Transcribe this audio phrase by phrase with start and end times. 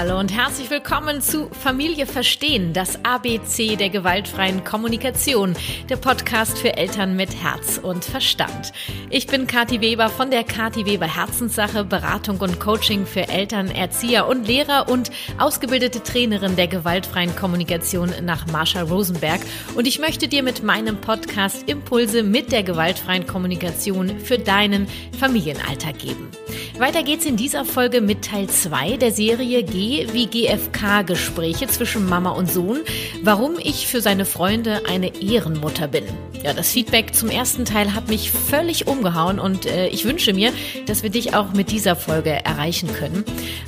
[0.00, 5.54] Hallo und herzlich willkommen zu Familie Verstehen, das ABC der gewaltfreien Kommunikation,
[5.90, 8.72] der Podcast für Eltern mit Herz und Verstand.
[9.10, 14.26] Ich bin Kathi Weber von der Kathi Weber Herzenssache, Beratung und Coaching für Eltern, Erzieher
[14.26, 19.42] und Lehrer und ausgebildete Trainerin der gewaltfreien Kommunikation nach Marsha Rosenberg.
[19.74, 25.98] Und ich möchte dir mit meinem Podcast Impulse mit der gewaltfreien Kommunikation für deinen Familienalltag
[25.98, 26.30] geben.
[26.78, 32.48] Weiter geht's in dieser Folge mit Teil 2 der Serie Wie GFK-Gespräche zwischen Mama und
[32.48, 32.78] Sohn,
[33.24, 36.04] warum ich für seine Freunde eine Ehrenmutter bin.
[36.44, 40.52] Ja, das Feedback zum ersten Teil hat mich völlig umgehauen und äh, ich wünsche mir,
[40.86, 43.24] dass wir dich auch mit dieser Folge erreichen können.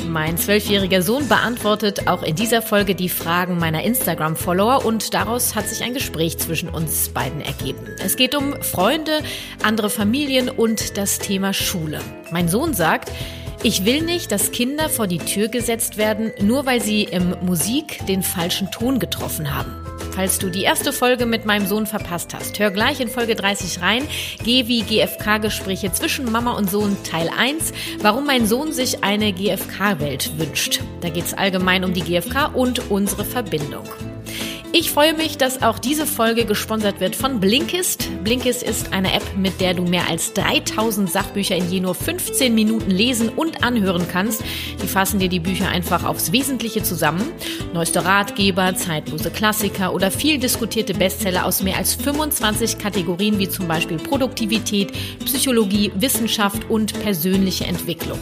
[0.09, 5.69] Mein zwölfjähriger Sohn beantwortet auch in dieser Folge die Fragen meiner Instagram-Follower und daraus hat
[5.69, 7.81] sich ein Gespräch zwischen uns beiden ergeben.
[7.99, 9.19] Es geht um Freunde,
[9.65, 11.99] andere Familien und das Thema Schule.
[12.31, 13.11] Mein Sohn sagt,
[13.63, 18.05] ich will nicht, dass Kinder vor die Tür gesetzt werden, nur weil sie im Musik
[18.07, 19.75] den falschen Ton getroffen haben.
[20.15, 23.81] Falls du die erste Folge mit meinem Sohn verpasst hast, hör gleich in Folge 30
[23.81, 24.03] rein.
[24.45, 30.39] Geh wie GFK-Gespräche zwischen Mama und Sohn Teil 1, warum mein Sohn sich eine GFK-Welt
[30.39, 30.81] wünscht.
[31.01, 33.89] Da geht es allgemein um die GFK und unsere Verbindung.
[34.75, 38.09] Ich freue mich, dass auch diese Folge gesponsert wird von Blinkist.
[38.25, 42.55] Blinkist ist eine App, mit der du mehr als 3000 Sachbücher in je nur 15
[42.55, 44.43] Minuten lesen und anhören kannst.
[44.83, 47.23] Die fassen dir die Bücher einfach aufs Wesentliche zusammen.
[47.75, 53.69] Neueste Ratgeber, zeitlose Klassiker oder viel diskutierte Bestseller aus mehr als 25 Kategorien wie zum
[53.69, 54.91] Beispiel Produktivität,
[55.27, 58.19] Psychologie, Wissenschaft und persönliche Entwicklung.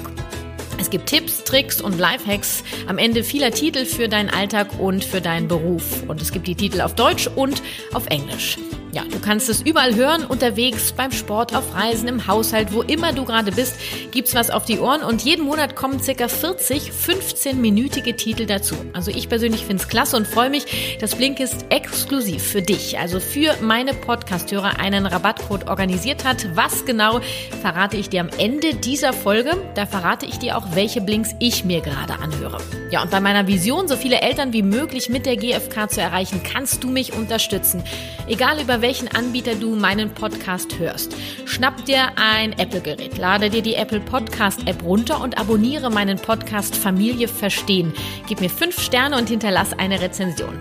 [0.90, 5.20] Es gibt Tipps, Tricks und Lifehacks, am Ende vieler Titel für deinen Alltag und für
[5.20, 6.02] deinen Beruf.
[6.08, 7.62] Und es gibt die Titel auf Deutsch und
[7.94, 8.58] auf Englisch.
[8.92, 13.12] Ja, du kannst es überall hören, unterwegs, beim Sport, auf Reisen, im Haushalt, wo immer
[13.12, 13.76] du gerade bist,
[14.10, 18.74] gibt's was auf die Ohren und jeden Monat kommen circa 40 15-minütige Titel dazu.
[18.92, 23.20] Also ich persönlich finde es klasse und freue mich, dass Blinkist exklusiv für dich, also
[23.20, 26.48] für meine Podcasthörer einen Rabattcode organisiert hat.
[26.56, 27.20] Was genau
[27.62, 29.52] verrate ich dir am Ende dieser Folge?
[29.76, 32.58] Da verrate ich dir auch, welche Blinks ich mir gerade anhöre.
[32.90, 36.42] Ja, und bei meiner Vision, so viele Eltern wie möglich mit der GfK zu erreichen,
[36.42, 37.84] kannst du mich unterstützen.
[38.26, 41.16] Egal über welchen Anbieter du meinen Podcast hörst.
[41.44, 47.28] Schnapp dir ein Apple-Gerät, lade dir die Apple Podcast-App runter und abonniere meinen Podcast Familie
[47.28, 47.92] Verstehen.
[48.28, 50.58] Gib mir fünf Sterne und hinterlass eine Rezension.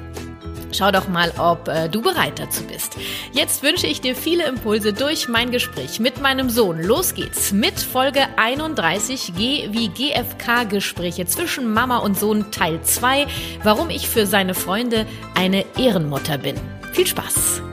[0.72, 2.96] Schau doch mal, ob äh, du bereit dazu bist.
[3.32, 6.82] Jetzt wünsche ich dir viele Impulse durch mein Gespräch mit meinem Sohn.
[6.82, 13.28] Los geht's mit Folge 31 G wie GFK Gespräche zwischen Mama und Sohn Teil 2,
[13.64, 16.56] warum ich für seine Freunde eine Ehrenmutter bin.
[16.94, 17.69] Viel Spaß!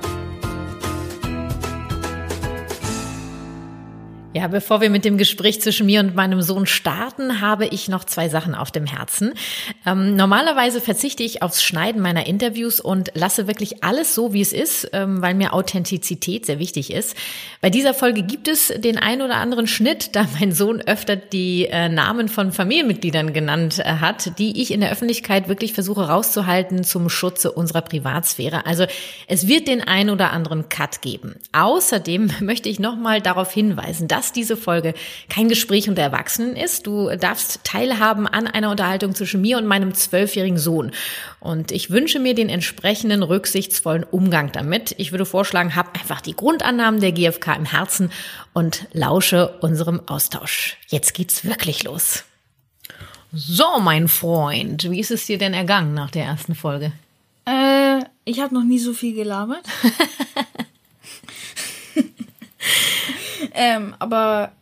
[4.36, 8.04] Ja, bevor wir mit dem Gespräch zwischen mir und meinem Sohn starten, habe ich noch
[8.04, 9.32] zwei Sachen auf dem Herzen.
[9.86, 14.52] Ähm, normalerweise verzichte ich aufs Schneiden meiner Interviews und lasse wirklich alles so, wie es
[14.52, 17.16] ist, ähm, weil mir Authentizität sehr wichtig ist.
[17.62, 21.64] Bei dieser Folge gibt es den ein oder anderen Schnitt, da mein Sohn öfter die
[21.70, 26.84] äh, Namen von Familienmitgliedern genannt äh, hat, die ich in der Öffentlichkeit wirklich versuche rauszuhalten
[26.84, 28.66] zum Schutze unserer Privatsphäre.
[28.66, 28.84] Also
[29.28, 31.36] es wird den ein oder anderen Cut geben.
[31.52, 34.94] Außerdem möchte ich nochmal darauf hinweisen, dass dass diese Folge
[35.28, 36.86] kein Gespräch unter Erwachsenen ist.
[36.86, 40.90] Du darfst teilhaben an einer Unterhaltung zwischen mir und meinem zwölfjährigen Sohn.
[41.38, 44.96] Und ich wünsche mir den entsprechenden rücksichtsvollen Umgang damit.
[44.98, 48.10] Ich würde vorschlagen, hab einfach die Grundannahmen der GfK im Herzen
[48.52, 50.76] und lausche unserem Austausch.
[50.88, 52.24] Jetzt geht's wirklich los.
[53.32, 56.90] So, mein Freund, wie ist es dir denn ergangen nach der ersten Folge?
[57.44, 59.64] Äh, ich habe noch nie so viel gelabert.
[63.56, 64.52] Ähm, aber.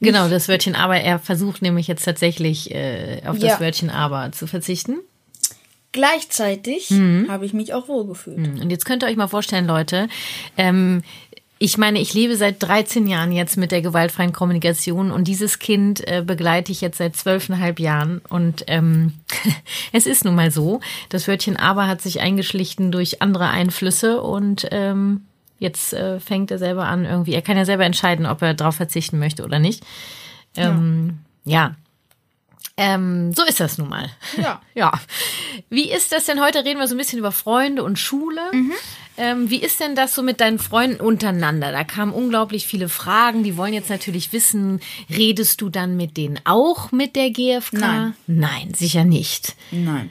[0.00, 0.98] Genau, das Wörtchen aber.
[0.98, 4.96] Er versucht nämlich jetzt tatsächlich äh, auf das Wörtchen aber zu verzichten.
[5.92, 7.26] Gleichzeitig mhm.
[7.28, 8.38] habe ich mich auch wohlgefühlt.
[8.38, 8.62] Mhm.
[8.62, 10.08] Und jetzt könnt ihr euch mal vorstellen, Leute,
[10.56, 11.02] ähm,
[11.62, 16.00] ich meine, ich lebe seit 13 Jahren jetzt mit der gewaltfreien Kommunikation und dieses Kind
[16.08, 18.22] äh, begleite ich jetzt seit zwölfeinhalb Jahren.
[18.30, 19.12] Und ähm,
[19.92, 20.80] es ist nun mal so,
[21.10, 25.26] das Wörtchen aber hat sich eingeschlichen durch andere Einflüsse und ähm,
[25.60, 28.74] Jetzt äh, fängt er selber an, irgendwie, er kann ja selber entscheiden, ob er darauf
[28.74, 29.84] verzichten möchte oder nicht.
[30.56, 31.60] Ähm, ja.
[31.60, 31.74] ja.
[32.76, 34.08] Ähm, so ist das nun mal.
[34.38, 34.62] Ja.
[34.74, 34.92] ja.
[35.68, 36.42] Wie ist das denn?
[36.42, 38.40] Heute reden wir so ein bisschen über Freunde und Schule.
[38.52, 38.72] Mhm.
[39.18, 41.72] Ähm, wie ist denn das so mit deinen Freunden untereinander?
[41.72, 43.42] Da kamen unglaublich viele Fragen.
[43.42, 44.80] Die wollen jetzt natürlich wissen,
[45.10, 47.72] redest du dann mit denen auch mit der GfK?
[47.78, 48.14] Nein.
[48.26, 49.56] Nein, sicher nicht.
[49.70, 50.08] Nein.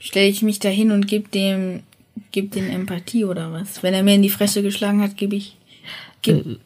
[0.00, 1.84] Stelle ich mich da hin und gebe dem
[2.32, 3.82] gebe den Empathie oder was?
[3.82, 5.56] Wenn er mir in die Fresse geschlagen hat, gebe ich.
[6.22, 6.56] Geb äh,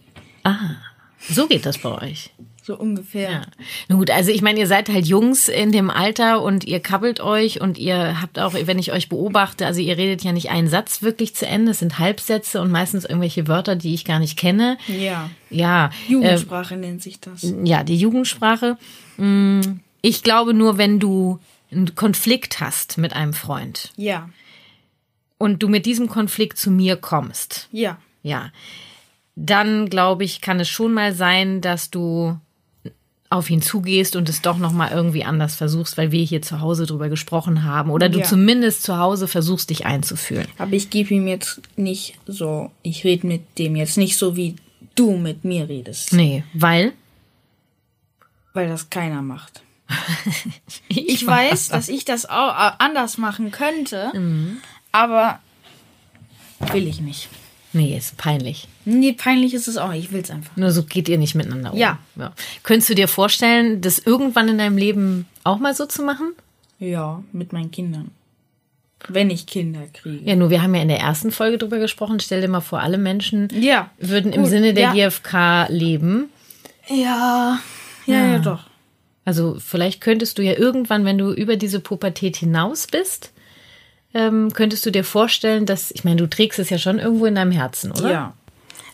[0.44, 0.76] ah,
[1.19, 2.31] so geht das bei euch.
[2.64, 3.31] So ungefähr.
[3.31, 3.43] Ja.
[3.88, 7.19] Na gut, also ich meine, ihr seid halt Jungs in dem Alter und ihr kabbelt
[7.20, 10.69] euch und ihr habt auch, wenn ich euch beobachte, also ihr redet ja nicht einen
[10.69, 14.38] Satz wirklich zu Ende, es sind Halbsätze und meistens irgendwelche Wörter, die ich gar nicht
[14.38, 14.78] kenne.
[14.87, 15.28] Ja.
[15.50, 15.90] Ja.
[16.06, 17.52] Jugendsprache äh, nennt sich das.
[17.64, 18.78] Ja, die Jugendsprache.
[19.16, 19.60] Mm,
[20.00, 21.40] ich glaube nur, wenn du
[21.72, 23.90] einen Konflikt hast mit einem Freund.
[23.96, 24.28] Ja.
[25.43, 27.69] Und du mit diesem Konflikt zu mir kommst.
[27.73, 27.99] Ja.
[28.23, 28.53] Ja.
[29.35, 32.39] Dann glaube ich, kann es schon mal sein, dass du
[33.29, 36.61] auf ihn zugehst und es doch noch mal irgendwie anders versuchst, weil wir hier zu
[36.61, 38.25] Hause drüber gesprochen haben oder du Ja.
[38.25, 40.47] zumindest zu Hause versuchst dich einzufühlen.
[40.59, 44.55] Aber ich gebe ihm jetzt nicht so, ich rede mit dem jetzt nicht so, wie
[44.94, 46.12] du mit mir redest.
[46.12, 46.93] Nee, weil
[48.53, 49.62] Weil das keiner macht.
[50.89, 54.12] Ich weiß, dass ich das auch äh, anders machen könnte,
[54.93, 55.41] aber
[56.73, 57.29] will ich nicht.
[57.75, 58.69] Nee, ist peinlich.
[58.85, 60.05] Nee, peinlich ist es auch nicht.
[60.05, 60.55] Ich will es einfach.
[60.56, 61.79] Nur so geht ihr nicht miteinander um.
[61.79, 61.99] Ja.
[62.17, 62.33] ja.
[62.62, 66.33] Könntest du dir vorstellen, das irgendwann in deinem Leben auch mal so zu machen?
[66.79, 68.11] Ja, mit meinen Kindern.
[69.09, 70.29] Wenn ich Kinder kriege.
[70.29, 72.21] Ja, nur wir haben ja in der ersten Folge drüber gesprochen.
[72.21, 73.91] Stell dir mal vor, alle Menschen Ja.
[73.99, 75.09] würden im Gut, Sinne der ja.
[75.09, 76.29] GfK leben.
[76.89, 77.59] Ja.
[78.06, 78.65] Ja, ja, doch.
[79.25, 83.31] Also vielleicht könntest du ja irgendwann, wenn du über diese Pubertät hinaus bist,
[84.14, 87.35] ähm, könntest du dir vorstellen, dass, ich meine, du trägst es ja schon irgendwo in
[87.35, 88.11] deinem Herzen, oder?
[88.11, 88.32] Ja.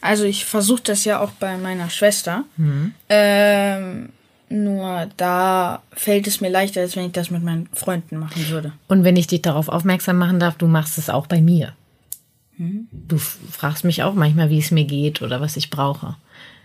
[0.00, 2.44] Also ich versuche das ja auch bei meiner Schwester.
[3.08, 4.10] Ähm,
[4.48, 8.72] nur da fällt es mir leichter, als wenn ich das mit meinen Freunden machen würde.
[8.86, 11.72] Und wenn ich dich darauf aufmerksam machen darf, du machst es auch bei mir.
[12.58, 16.16] Du f- fragst mich auch manchmal, wie es mir geht oder was ich brauche.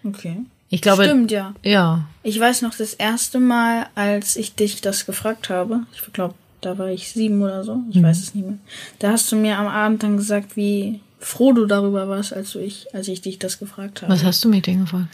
[0.03, 0.37] Okay.
[0.69, 1.53] Ich glaube, Stimmt, ja.
[1.61, 6.33] ja, Ich weiß noch das erste Mal, als ich dich das gefragt habe, ich glaube,
[6.65, 8.57] da war ich sieben oder so, ich weiß es nicht mehr.
[8.99, 12.59] Da hast du mir am Abend dann gesagt, wie froh du darüber warst, als du
[12.59, 14.11] ich, als ich dich das gefragt habe.
[14.11, 15.07] was hast du mir denn gefragt?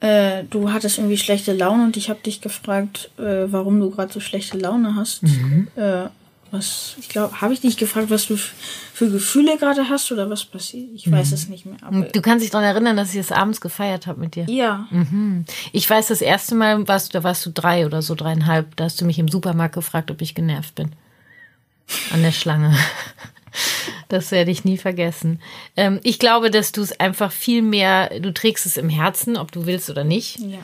[0.00, 4.12] Äh, du hattest irgendwie schlechte Laune und ich habe dich gefragt, äh, warum du gerade
[4.12, 5.22] so schlechte Laune hast.
[5.76, 6.06] Äh,
[6.52, 10.44] was, ich glaube, habe ich dich gefragt, was du für Gefühle gerade hast oder was
[10.44, 10.90] passiert?
[10.94, 11.76] Ich weiß es nicht mehr.
[12.12, 14.44] Du kannst dich daran erinnern, dass ich es abends gefeiert habe mit dir.
[14.48, 14.86] ja,
[15.72, 18.76] Ich weiß, das erste Mal warst du, da warst du drei oder so, dreieinhalb.
[18.76, 20.92] Da hast du mich im Supermarkt gefragt, ob ich genervt bin.
[22.12, 22.76] An der Schlange.
[24.08, 25.38] Das werde ich nie vergessen.
[25.76, 29.52] Ähm, ich glaube, dass du es einfach viel mehr, du trägst es im Herzen, ob
[29.52, 30.38] du willst oder nicht.
[30.38, 30.58] ja.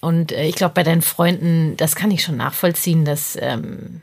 [0.00, 4.00] Und äh, ich glaube, bei deinen Freunden, das kann ich schon nachvollziehen, dass ähm,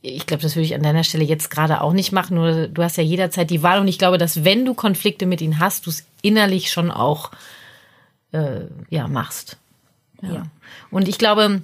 [0.00, 2.36] ich glaube, das würde ich an deiner Stelle jetzt gerade auch nicht machen.
[2.36, 5.40] Nur du hast ja jederzeit die Wahl und ich glaube, dass wenn du Konflikte mit
[5.40, 7.30] ihnen hast, du es innerlich schon auch
[8.32, 8.60] äh,
[8.90, 9.56] ja machst.
[10.22, 10.32] Ja.
[10.32, 10.42] Ja.
[10.90, 11.62] Und ich glaube,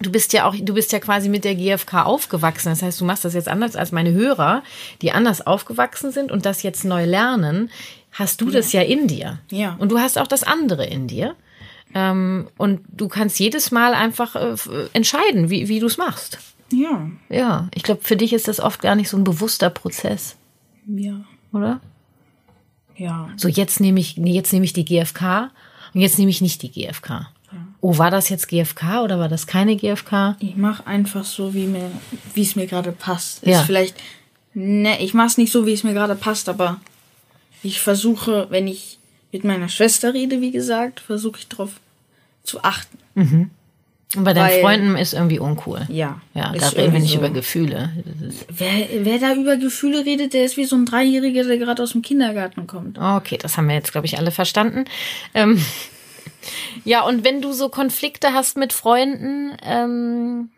[0.00, 2.70] du bist ja auch, du bist ja quasi mit der GfK aufgewachsen.
[2.70, 4.62] Das heißt, du machst das jetzt anders als meine Hörer,
[5.00, 7.70] die anders aufgewachsen sind und das jetzt neu lernen.
[8.12, 9.38] Hast du das ja in dir.
[9.50, 9.76] Ja.
[9.78, 11.34] Und du hast auch das andere in dir.
[11.94, 14.56] Ähm, und du kannst jedes Mal einfach äh,
[14.92, 16.38] entscheiden, wie, wie du es machst.
[16.72, 20.36] Ja, Ja, ich glaube, für dich ist das oft gar nicht so ein bewusster Prozess,
[20.86, 21.80] ja, oder?
[22.96, 23.28] ja.
[23.36, 25.50] So, jetzt nehme ich, jetzt nehme ich die GfK
[25.94, 27.28] und jetzt nehme ich nicht die GfK.
[27.80, 30.36] Oh, war das jetzt GfK oder war das keine GfK?
[30.38, 31.90] Ich mache einfach so, wie mir,
[32.34, 33.44] wie es mir gerade passt.
[33.44, 33.60] Ja.
[33.60, 33.96] Ist vielleicht,
[34.54, 36.80] ne, ich mache es nicht so, wie es mir gerade passt, aber
[37.62, 38.98] ich versuche, wenn ich
[39.32, 41.80] mit meiner Schwester rede, wie gesagt, versuche ich darauf
[42.44, 42.98] zu achten.
[44.14, 45.86] Und bei deinen Weil- Freunden ist irgendwie uncool.
[45.88, 46.20] Ja.
[46.34, 47.18] Ja, da reden wir nicht so.
[47.18, 47.90] über Gefühle.
[48.48, 51.92] Wer, wer da über Gefühle redet, der ist wie so ein Dreijähriger, der gerade aus
[51.92, 52.98] dem Kindergarten kommt.
[52.98, 54.84] okay, das haben wir jetzt, glaube ich, alle verstanden.
[55.32, 55.64] Ähm,
[56.84, 60.50] ja, und wenn du so Konflikte hast mit Freunden, ähm,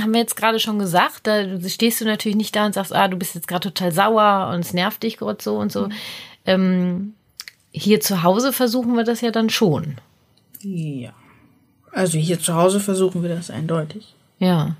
[0.00, 3.08] haben wir jetzt gerade schon gesagt, da stehst du natürlich nicht da und sagst, ah,
[3.08, 5.88] du bist jetzt gerade total sauer und es nervt dich gerade so und so.
[6.46, 7.14] Ähm,
[7.72, 9.96] hier zu Hause versuchen wir das ja dann schon.
[10.60, 11.12] Ja.
[11.92, 14.14] Also hier zu Hause versuchen wir das eindeutig.
[14.38, 14.76] Ja.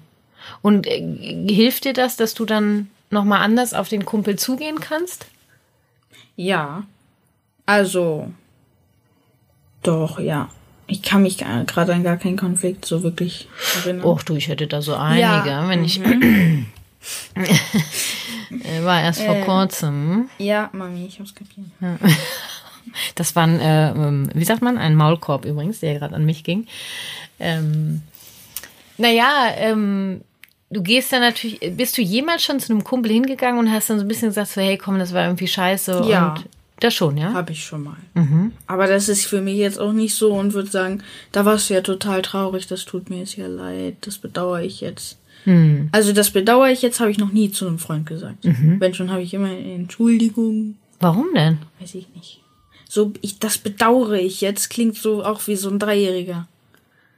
[0.62, 1.00] Und äh,
[1.49, 5.26] hilft dir das, dass du dann nochmal anders auf den Kumpel zugehen kannst?
[6.37, 6.85] Ja.
[7.66, 8.33] Also.
[9.83, 10.49] Doch, ja.
[10.87, 14.04] Ich kann mich gerade an gar keinen Konflikt so wirklich erinnern.
[14.04, 15.69] Och du, ich hätte da so einige, Ja.
[15.69, 16.00] wenn ich.
[16.04, 16.64] Äh,
[18.83, 20.28] War erst vor kurzem.
[20.38, 21.66] Ja, Mami, ich hab's kapiert.
[23.15, 26.45] Das war ein, äh, ähm, wie sagt man, ein Maulkorb übrigens, der gerade an mich
[26.45, 26.67] ging.
[27.39, 28.03] Ähm,
[28.99, 30.21] naja, ähm,
[30.71, 33.99] du gehst dann natürlich, bist du jemals schon zu einem Kumpel hingegangen und hast dann
[33.99, 36.05] so ein bisschen gesagt, so, hey, komm, das war irgendwie scheiße.
[36.09, 36.35] Ja.
[36.35, 36.49] Und
[36.81, 37.33] das schon, ja?
[37.33, 37.97] Hab ich schon mal.
[38.67, 41.75] Aber das ist für mich jetzt auch nicht so und würde sagen, da warst du
[41.75, 45.19] ja total traurig, das tut mir jetzt ja leid, das bedauere ich jetzt.
[45.93, 48.39] Also das bedauere ich jetzt, habe ich noch nie zu einem Freund gesagt.
[48.43, 51.59] Wenn schon, habe ich immer Entschuldigung, Warum denn?
[51.81, 52.42] weiß ich nicht.
[52.95, 56.47] So, ich, das bedauere ich jetzt, klingt so auch wie so ein Dreijähriger.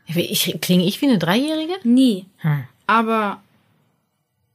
[0.07, 1.73] Ich, klinge ich wie eine Dreijährige?
[1.83, 2.26] Nie.
[2.38, 2.62] Hm.
[2.87, 3.43] Aber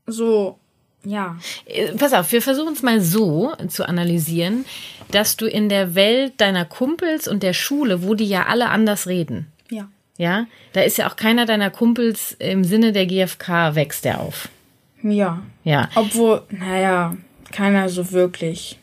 [0.07, 0.57] so,
[1.03, 1.37] ja.
[1.65, 4.63] Äh, pass auf, wir versuchen es mal so zu analysieren,
[5.11, 9.05] dass du in der Welt deiner Kumpels und der Schule, wo die ja alle anders
[9.05, 9.51] reden.
[9.69, 9.89] Ja.
[10.15, 14.47] Ja, da ist ja auch keiner deiner Kumpels im Sinne der GfK wächst der auf.
[15.03, 15.43] Ja.
[15.65, 15.89] Ja.
[15.95, 17.17] Obwohl, naja,
[17.51, 18.79] keiner so wirklich.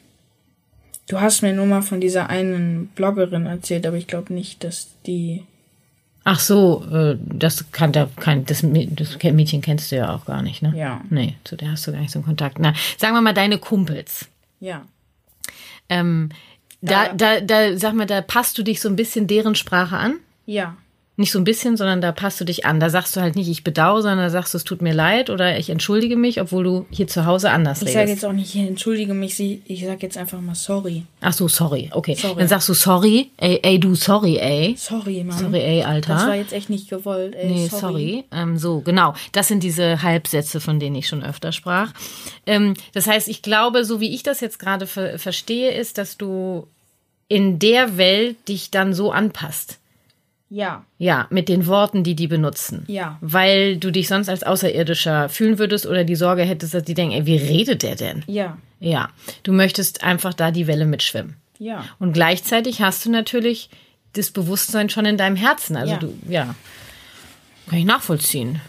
[1.08, 4.88] Du hast mir nur mal von dieser einen Bloggerin erzählt, aber ich glaube nicht, dass
[5.06, 5.44] die.
[6.25, 10.42] Ach so, äh, das kann da kein, das, das Mädchen kennst du ja auch gar
[10.42, 10.72] nicht, ne?
[10.76, 11.00] Ja.
[11.08, 12.58] Nee, zu der hast du gar nicht so einen Kontakt.
[12.58, 14.28] Na, sagen wir mal deine Kumpels.
[14.58, 14.84] Ja.
[15.88, 16.30] Ähm,
[16.80, 20.16] da, da, da, sag mal, da passt du dich so ein bisschen deren Sprache an?
[20.44, 20.76] Ja.
[21.18, 22.78] Nicht so ein bisschen, sondern da passt du dich an.
[22.78, 25.30] Da sagst du halt nicht, ich bedauere, sondern da sagst du, es tut mir leid
[25.30, 27.94] oder ich entschuldige mich, obwohl du hier zu Hause anders ich redest.
[27.94, 31.04] Ich sage jetzt auch nicht, ich entschuldige mich, ich sage jetzt einfach mal sorry.
[31.23, 31.88] Ach so, sorry.
[31.90, 32.16] Okay.
[32.16, 32.37] Sorry.
[32.38, 34.75] Dann sagst du sorry, ey, ey, du sorry, ey.
[34.76, 35.38] Sorry, Mann.
[35.38, 36.14] Sorry, ey, Alter.
[36.14, 37.50] Das war jetzt echt nicht gewollt, ey.
[37.50, 37.80] Nee, sorry.
[37.80, 38.25] sorry.
[38.32, 39.14] Ähm, so, genau.
[39.32, 41.94] Das sind diese Halbsätze, von denen ich schon öfter sprach.
[42.44, 46.18] Ähm, das heißt, ich glaube, so wie ich das jetzt gerade ver verstehe, ist, dass
[46.18, 46.66] du
[47.28, 49.78] in der Welt dich dann so anpasst.
[50.49, 50.85] Ja.
[50.99, 52.85] Ja, mit den Worten, die die benutzen.
[52.87, 53.19] Ja.
[53.21, 57.15] Weil du dich sonst als Außerirdischer fühlen würdest oder die Sorge hättest, dass die denken,
[57.15, 58.23] ey, wie redet der denn?
[58.26, 58.57] Ja.
[58.79, 59.11] Ja.
[59.43, 61.37] Du möchtest einfach da die Welle mitschwimmen.
[61.59, 61.85] Ja.
[61.99, 63.71] Und gleichzeitig hast du natürlich
[64.12, 65.76] das Bewusstsein schon in deinem Herzen.
[65.76, 65.99] Also ja.
[65.99, 66.55] du, ja.
[67.69, 68.61] Kann ich nachvollziehen.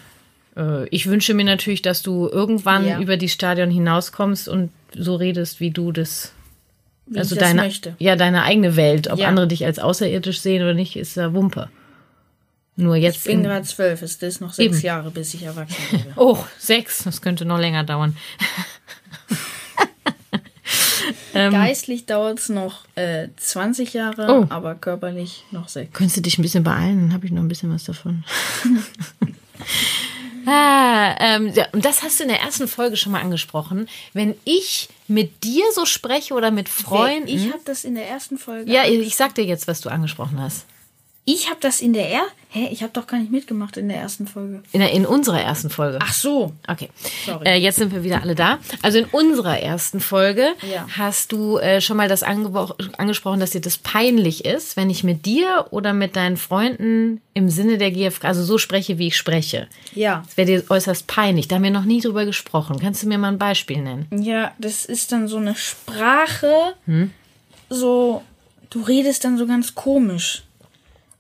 [0.56, 3.00] Äh, ich wünsche mir natürlich, dass du irgendwann ja.
[3.00, 6.34] über die Stadion hinauskommst und so redest, wie du das
[7.08, 7.96] wie also ich das deine, möchte.
[8.00, 9.10] Ja, deine eigene Welt.
[9.10, 9.28] Ob Ja.
[9.28, 11.70] andere dich als außerirdisch sehen oder nicht, ist ja Wumpe.
[12.76, 13.18] Nur jetzt.
[13.18, 14.86] Ich bin in- gerade zwölf, es ist noch sechs Eben.
[14.86, 16.12] Jahre, bis ich erwachsen werde.
[16.16, 17.04] oh, sechs.
[17.04, 18.16] Das könnte noch länger dauern.
[21.34, 21.52] Ähm.
[21.54, 24.46] Geistlich dauert es noch äh, 20 Jahre, Oh.
[24.50, 25.94] aber körperlich noch sechs.
[25.94, 28.24] Könntest du dich ein bisschen beeilen, dann habe ich noch ein bisschen was davon.
[30.48, 33.88] ah, ähm, ja, und das hast du in der ersten Folge schon mal angesprochen.
[34.14, 37.28] Wenn ich mit dir so spreche oder mit Freunden.
[37.28, 38.72] Ich habe das in der ersten Folge.
[38.72, 40.66] ja, ich sag dir jetzt, was du angesprochen hast.
[41.30, 42.22] Ich habe das in der er.
[42.50, 44.64] Hä, ich habe doch gar nicht mitgemacht in der ersten Folge.
[44.72, 46.00] In, der, in unserer ersten Folge.
[46.02, 46.54] Ach so.
[46.66, 46.90] Okay.
[47.26, 47.46] Sorry.
[47.46, 48.60] Äh, jetzt sind wir wieder alle da.
[48.82, 50.88] Also in unserer ersten Folge Ja.
[50.98, 55.26] hast du äh, schon mal das angesprochen, dass dir das peinlich ist, wenn ich mit
[55.26, 59.68] dir oder mit deinen Freunden im Sinne der GfK, also so spreche, wie ich spreche.
[59.94, 60.24] Ja.
[60.26, 61.50] Das wäre dir äußerst peinlich.
[61.50, 62.80] Da haben wir noch nie drüber gesprochen.
[62.80, 64.08] Kannst du mir mal ein Beispiel nennen?
[64.18, 66.54] Ja, das ist dann so eine Sprache.
[66.86, 67.12] Hm?
[67.70, 68.24] So,
[68.70, 70.44] du redest dann so ganz komisch.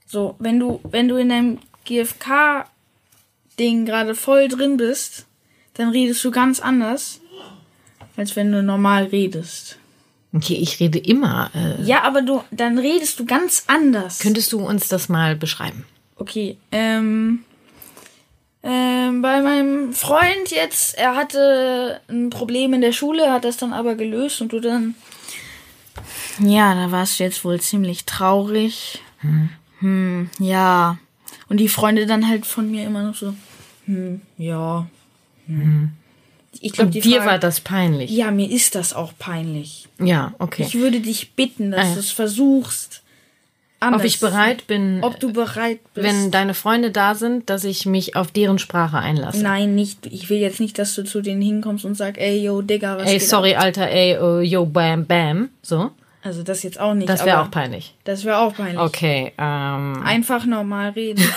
[0.08, 5.26] So, wenn du, wenn du in deinem GFK-Ding gerade voll drin bist,
[5.74, 7.20] dann redest du ganz anders,
[8.16, 9.78] als wenn du normal redest.
[10.34, 11.52] Okay, ich rede immer.
[11.54, 14.20] Äh, Ja, aber du, dann redest du ganz anders.
[14.20, 15.86] könntest du uns das mal beschreiben?
[16.16, 17.44] Okay, ähm,
[18.64, 23.74] ähm, bei meinem Freund jetzt, er hatte ein Problem in der Schule, hat das dann
[23.74, 24.96] aber gelöst und du dann,
[26.40, 29.00] ja, da warst du jetzt wohl ziemlich traurig.
[29.20, 29.50] Hm,
[30.39, 30.98] ja.
[31.50, 33.34] Und die Freunde dann halt von mir immer noch so,
[33.86, 34.88] hm, ja.
[35.48, 35.91] Hm.
[36.60, 38.10] Ich glaube, dir Frage, war das peinlich.
[38.12, 39.88] ja, mir ist das auch peinlich.
[40.00, 40.63] Ja, okay.
[40.67, 41.93] Ich würde dich bitten, dass Ah, ja.
[41.93, 43.03] du es versuchst.
[43.79, 44.01] Anders.
[44.01, 46.03] Ob ich bereit bin, Ob du bereit bist.
[46.07, 49.43] wenn deine Freunde da sind, dass ich mich auf deren Sprache einlasse.
[49.43, 50.07] Nein, nicht.
[50.07, 53.05] Ich will jetzt nicht, dass du zu denen hinkommst und sagst, ey, yo, Digga, was
[53.07, 55.50] Ey, geht sorry, Alter, ey, oh, yo, bam, bam.
[55.62, 55.91] So.
[56.27, 57.07] Also das jetzt auch nicht.
[57.07, 57.96] Das wäre auch peinlich.
[58.03, 58.77] Das wäre auch peinlich.
[58.79, 60.03] Okay, ähm.
[60.03, 61.24] Einfach normal reden.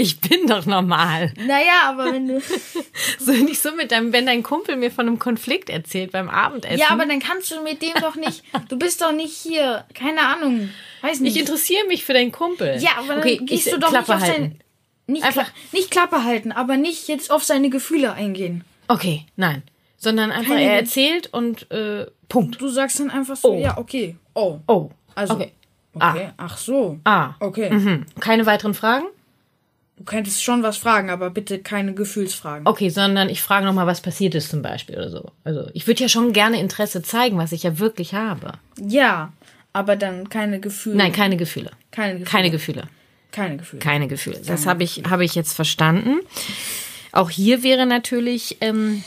[0.00, 1.32] Ich bin doch normal.
[1.44, 2.40] naja, aber wenn du...
[3.18, 6.78] So nicht so mit deinem, wenn dein Kumpel mir von einem Konflikt erzählt beim Abendessen.
[6.78, 8.44] ja, aber dann kannst du mit dem doch nicht...
[8.68, 9.84] Du bist doch nicht hier.
[9.94, 10.70] Keine Ahnung.
[11.00, 11.34] Weiß nicht.
[11.34, 12.78] ich interessiere mich für deinen Kumpel.
[12.80, 14.42] ja, aber dann okay, gehst ich du doch Klappe nicht auf halten.
[14.42, 14.60] sein...
[15.08, 18.62] Nicht, Einfach- Kla nicht Klappe halten, aber nicht jetzt auf seine Gefühle eingehen.
[18.86, 19.64] Okay, nein.
[20.00, 22.60] Sondern einfach, Keine- er erzählt und äh, Punkt.
[22.60, 23.60] Du sagst dann einfach so, Oh.
[23.60, 24.16] ja, okay.
[24.34, 24.58] Oh.
[24.68, 24.90] Oh.
[25.14, 25.52] Also, Okay.
[25.94, 26.30] okay.
[26.36, 26.98] Ach so.
[27.04, 27.34] Ah.
[27.40, 27.68] Okay.
[27.70, 28.06] Mhm.
[28.20, 29.06] Keine weiteren Fragen?
[29.96, 32.68] Du könntest schon was fragen, aber bitte keine Gefühlsfragen.
[32.68, 35.32] Okay, sondern ich frage nochmal, was passiert ist zum Beispiel oder so.
[35.42, 38.52] Also ich würde ja schon gerne Interesse zeigen, was ich ja wirklich habe.
[38.80, 39.32] Ja,
[39.72, 40.94] aber dann keine Gefühle.
[40.96, 41.70] Nein, keine Gefühle.
[41.90, 42.26] keine Gefühle.
[42.30, 42.82] Keine Gefühle.
[43.32, 43.80] Keine Gefühle.
[43.80, 44.40] Keine Gefühle.
[44.46, 46.20] Das habe ich, habe ich jetzt verstanden.
[47.10, 49.02] Auch hier wäre natürlich ähm,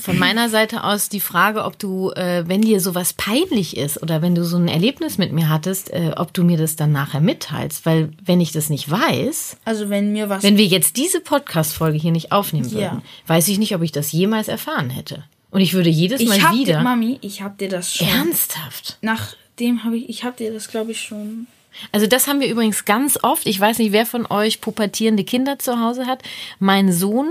[0.00, 4.22] von meiner Seite aus die Frage, ob du, äh, wenn dir sowas peinlich ist oder
[4.22, 7.20] wenn du so ein Erlebnis mit mir hattest, äh, ob du mir das dann nachher
[7.20, 7.86] mitteilst.
[7.86, 10.42] Weil wenn ich das nicht weiß, Also wenn mir was.
[10.42, 13.02] wenn wir jetzt diese Podcast-Folge hier nicht aufnehmen würden, Ja.
[13.26, 15.24] weiß ich nicht, ob ich das jemals erfahren hätte.
[15.50, 16.78] Und ich würde jedes Mal ich hab wieder.
[16.78, 18.06] dir, Mami, ich hab dir das schon.
[18.06, 18.98] ernsthaft.
[19.02, 21.46] Nachdem habe ich, ich hab dir das glaube ich schon
[21.92, 23.46] Also das haben wir übrigens ganz oft.
[23.46, 26.22] Ich weiß nicht, wer von euch pubertierende Kinder zu Hause hat.
[26.58, 27.28] Mein Sohn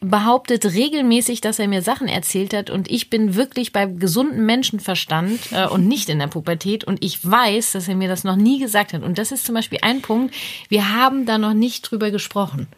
[0.00, 5.40] behauptet regelmäßig, dass er mir Sachen erzählt hat und ich bin wirklich bei gesundem Menschenverstand
[5.52, 8.58] äh, und nicht in der Pubertät und ich weiß, dass er mir das noch nie
[8.58, 9.02] gesagt hat.
[9.02, 10.34] Und das ist zum Beispiel ein Punkt,
[10.68, 12.68] wir haben da noch nicht drüber gesprochen.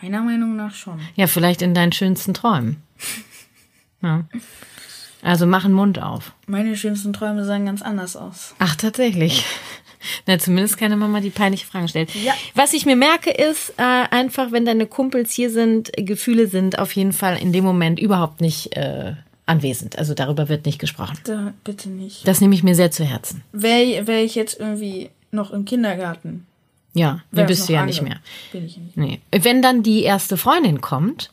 [0.00, 1.00] Meiner Meinung nach schon.
[1.14, 2.82] Ja, vielleicht in deinen schönsten Träumen.
[4.02, 4.24] Ja.
[5.22, 6.32] Also mach einen Mund auf.
[6.46, 8.54] Meine schönsten Träume sahen ganz anders aus.
[8.58, 9.44] Ach, tatsächlich.
[10.26, 12.14] Na, zumindest keine Mama, die peinliche Fragen stellt.
[12.14, 12.34] Ja.
[12.54, 16.92] Was ich mir merke, ist äh, einfach, wenn deine Kumpels hier sind, Gefühle sind auf
[16.92, 19.14] jeden Fall in dem Moment überhaupt nicht äh,
[19.46, 19.98] anwesend.
[19.98, 21.18] Also darüber wird nicht gesprochen.
[21.24, 22.26] Da, bitte nicht.
[22.26, 23.42] Das nehme ich mir sehr zu Herzen.
[23.52, 26.46] Wäre wär ich jetzt irgendwie noch im Kindergarten,
[26.94, 28.18] Ja, dann bist du ja nicht mehr.
[28.52, 28.96] Bin ich nicht.
[28.96, 29.20] Nee.
[29.30, 31.30] Wenn dann die erste Freundin kommt,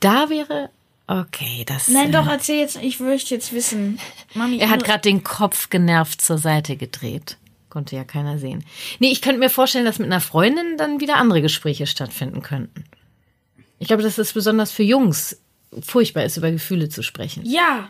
[0.00, 0.70] da wäre
[1.06, 1.88] okay, das.
[1.88, 2.80] Nein, äh, doch, erzähl jetzt.
[2.82, 3.98] Ich möchte jetzt wissen.
[4.34, 7.38] Mami, Er hat gerade den Kopf genervt zur Seite gedreht.
[7.74, 8.64] Konnte ja keiner sehen.
[9.00, 12.84] Nee, ich könnte mir vorstellen, dass mit einer Freundin dann wieder andere Gespräche stattfinden könnten.
[13.80, 15.40] Ich glaube, dass es besonders für Jungs
[15.82, 17.42] furchtbar ist, über Gefühle zu sprechen.
[17.44, 17.88] Ja,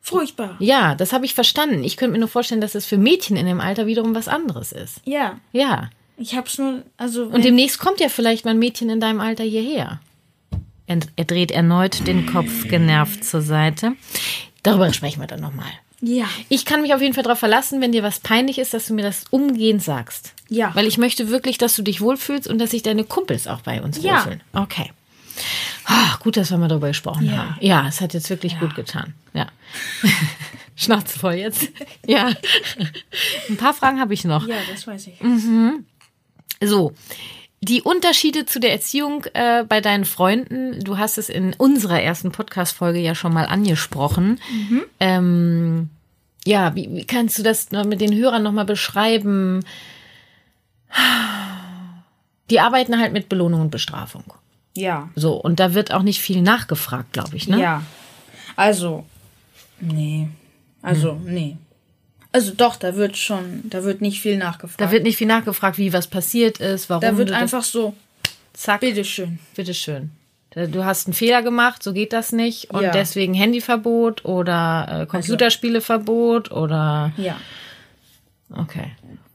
[0.00, 0.56] furchtbar.
[0.60, 1.84] Ja, das habe ich verstanden.
[1.84, 4.72] Ich könnte mir nur vorstellen, dass es für Mädchen in dem Alter wiederum was anderes
[4.72, 5.02] ist.
[5.04, 5.90] Ja, Ja.
[6.16, 7.24] ich hab's nur, also.
[7.26, 10.00] Und demnächst kommt ja vielleicht mal ein Mädchen in deinem Alter hierher.
[10.86, 13.92] Er, er dreht erneut den Kopf genervt zur Seite.
[14.62, 15.68] Darüber sprechen wir dann nochmal.
[16.00, 18.86] Ja, Ich kann mich auf jeden Fall darauf verlassen, wenn dir was peinlich ist, dass
[18.86, 20.32] du mir das umgehend sagst.
[20.48, 20.74] Ja.
[20.74, 23.82] Weil ich möchte wirklich, dass du dich wohlfühlst und dass sich deine Kumpels auch bei
[23.82, 24.16] uns Ja.
[24.18, 24.42] wohlfühlen.
[24.52, 24.92] Okay.
[25.84, 27.36] Ah, gut, dass wir mal darüber gesprochen Ja.
[27.36, 27.56] haben.
[27.60, 29.14] Ja, es hat jetzt wirklich gut getan.
[29.34, 29.46] Ja.
[30.76, 31.68] Schnauze voll jetzt.
[32.06, 32.32] Ja.
[33.48, 34.46] Ein paar Fragen habe ich noch.
[34.46, 35.14] ja, das weiß ich.
[36.62, 36.92] So,
[37.60, 42.30] die Unterschiede zu der Erziehung äh, bei deinen Freunden, du hast es in unserer ersten
[42.30, 44.40] Podcast-Folge ja schon mal angesprochen.
[45.00, 45.90] Ähm,
[46.46, 49.64] ja, wie, wie kannst du das mit den Hörern nochmal beschreiben?
[52.50, 54.24] Die arbeiten halt mit Belohnung und Bestrafung.
[54.76, 57.60] Ja, So, und da wird auch nicht viel nachgefragt, glaube ich, ne?
[57.60, 57.82] ja.
[58.54, 59.04] Also,
[59.80, 60.28] nee.
[60.82, 61.24] Also, Hm.
[61.34, 61.56] nee.
[62.32, 64.80] Also doch, da wird schon, da wird nicht viel nachgefragt.
[64.80, 67.94] Da wird nicht viel nachgefragt, wie was passiert ist, warum da wird einfach so,
[68.52, 69.38] zack, bitteschön.
[69.54, 70.10] Bitteschön.
[70.54, 72.70] Du hast einen Fehler gemacht, so geht das nicht.
[72.70, 72.90] Und Ja.
[72.90, 77.12] deswegen Handyverbot oder äh, Computerspieleverbot oder.
[77.16, 77.36] Ja.
[78.50, 78.92] Okay.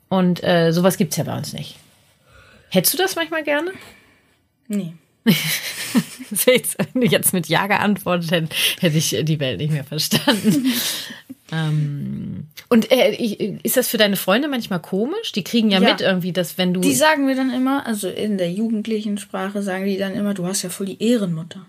[0.09, 1.77] Und äh, sowas gibt's ja bei uns nicht.
[2.69, 3.71] Hättest du das manchmal gerne?
[4.67, 4.93] Nee.
[6.45, 10.65] Wenn du jetzt mit Ja geantwortet hätte, hätte ich die Welt nicht mehr verstanden.
[11.51, 13.13] ähm, und äh,
[13.63, 15.31] ist das für deine Freunde manchmal komisch?
[15.31, 15.91] Die kriegen ja, Ja.
[15.91, 16.81] mit irgendwie, dass wenn du.
[16.81, 20.45] Die sagen mir dann immer, also in der jugendlichen Sprache sagen die dann immer, du
[20.45, 21.65] hast ja voll die Ehrenmutter.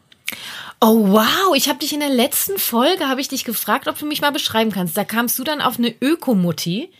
[0.80, 4.06] Oh wow, ich habe dich in der letzten Folge habe ich dich gefragt, ob du
[4.06, 4.96] mich mal beschreiben kannst.
[4.96, 6.90] Da kamst du dann auf eine Ökomutti,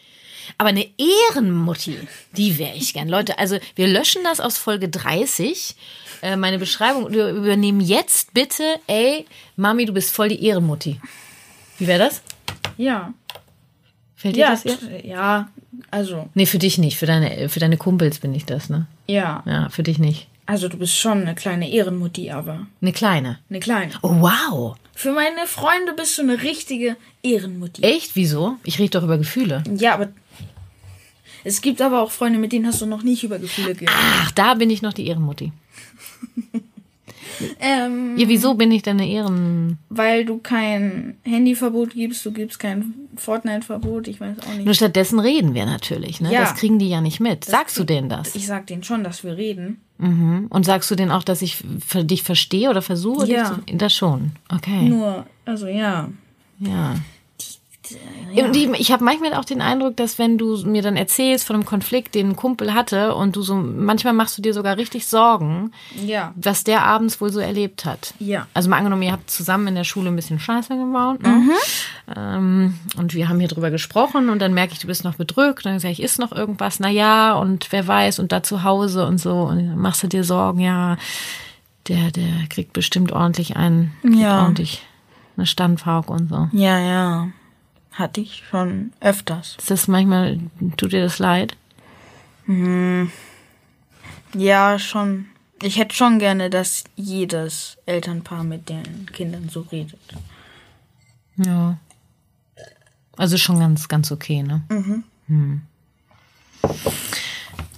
[0.59, 1.99] aber eine Ehrenmutti,
[2.37, 3.09] die wäre ich gern.
[3.09, 5.75] Leute, also wir löschen das aus Folge 30.
[6.25, 10.99] Äh, meine Beschreibung und wir übernehmen jetzt bitte, ey, Mami, du bist voll die Ehrenmutti.
[11.79, 12.23] Wie wäre das?
[12.79, 13.13] Ja.
[14.17, 14.65] Fällt dir Ja, das?
[14.65, 14.75] Ja?
[14.77, 15.49] t- ja,
[15.91, 18.87] also, Nee, für dich nicht, für deine für deine Kumpels bin ich das, ne?
[19.07, 19.43] ja.
[19.45, 20.29] Ja, für dich nicht.
[20.47, 23.39] Also du bist schon eine kleine Ehrenmutti, aber Eine kleine.
[23.51, 23.93] eine kleine.
[24.03, 24.77] Oh wow.
[24.95, 27.83] Für meine Freunde bist du eine richtige Ehrenmutti.
[27.83, 28.13] Echt?
[28.15, 28.57] Wieso?
[28.65, 29.63] Ich rede doch über Gefühle.
[29.77, 30.09] Ja, aber
[31.45, 33.95] es gibt aber auch Freunde, mit denen hast du noch nicht über Gefühle geredet.
[33.97, 35.53] Ach, da bin ich noch die Ehrenmutti.
[37.61, 39.79] Ähm, Ja, wieso bin ich denn eine Ehren...
[39.89, 44.65] weil du kein Handyverbot gibst, du gibst kein Fortnite-Verbot, ich weiß auch nicht.
[44.65, 46.33] Nur stattdessen reden wir natürlich, ne?
[46.33, 46.43] Ja.
[46.43, 47.45] Das kriegen die ja nicht mit.
[47.45, 48.35] Sagst du denen das?
[48.35, 49.81] Ich sag denen schon, dass wir reden.
[49.99, 50.47] Mhm.
[50.51, 53.27] Und sagst du denen auch, dass ich für dich verstehe oder versuche?
[53.27, 53.51] Ja.
[53.51, 54.33] Dich zu, das schon.
[54.55, 54.89] Okay.
[54.89, 56.09] Nur, also ja.
[56.59, 56.97] Ja.
[58.37, 61.55] Und ich, ich habe manchmal auch den Eindruck, dass wenn du mir dann erzählst von
[61.57, 65.07] einem Konflikt, den ein Kumpel hatte und du so, manchmal machst du dir sogar richtig
[65.07, 65.71] Sorgen,
[66.05, 66.33] Ja.
[66.35, 68.15] was der abends wohl so erlebt hat.
[68.19, 68.47] Ja.
[68.55, 71.23] Also mal angenommen, ihr habt zusammen in der Schule ein bisschen Scheiße gebaut.
[71.23, 71.51] Ne?
[72.17, 75.65] Ähm, und wir haben hier drüber gesprochen und dann merke ich, du bist noch bedrückt.
[75.65, 76.81] Und dann sage ich, ist noch irgendwas?
[76.81, 79.33] Na ja, und wer weiß, und da zu Hause und so.
[79.43, 80.97] Und dann machst du dir Sorgen, ja,
[81.89, 84.43] der, der kriegt bestimmt ordentlich einen, Ja.
[84.43, 84.83] ordentlich
[85.37, 86.49] eine Standpauke und so.
[86.53, 87.29] Ja, ja.
[87.95, 89.57] Hatte ich schon öfters.
[89.59, 90.41] Ist das manchmal,
[90.77, 91.57] tut dir das leid?
[94.35, 95.27] Ja, schon.
[95.63, 100.01] Ich hätte schon gerne, dass jedes Elternpaar mit den Kindern so redet.
[101.37, 101.79] Ja.
[103.17, 104.65] Also schon ganz, ganz okay, ne?
[105.29, 105.63] Mhm.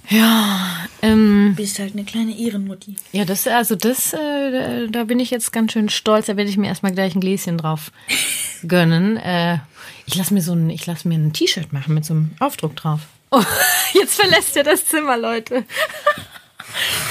[0.09, 2.95] Ja, ähm, Bist halt eine kleine Ehrenmutti.
[3.11, 6.27] ja, das, also das, äh, da- bin ich jetzt ganz schön stolz.
[6.27, 7.91] Da werde ich mir erstmal gleich ein Gläschen drauf
[8.67, 9.17] gönnen.
[9.17, 9.59] Äh,
[10.05, 12.75] ich lasse mir so ein, ich lasse mir ein T-Shirt machen mit so einem Aufdruck
[12.75, 13.01] drauf.
[13.31, 13.43] Oh,
[13.93, 15.65] jetzt verlässt er das Zimmer, Leute.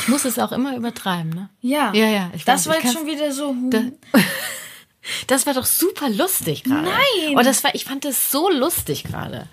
[0.03, 1.49] Ich muss es auch immer übertreiben, ne?
[1.61, 1.93] Ja.
[1.93, 2.31] Ja, ja.
[2.35, 3.51] Ich das weiß, war ich jetzt schon wieder so.
[3.51, 4.21] hm, Da-
[5.29, 6.83] Das war doch super lustig gerade.
[6.89, 7.37] Nein.
[7.37, 9.47] Oh, das war, ich fand das so lustig gerade.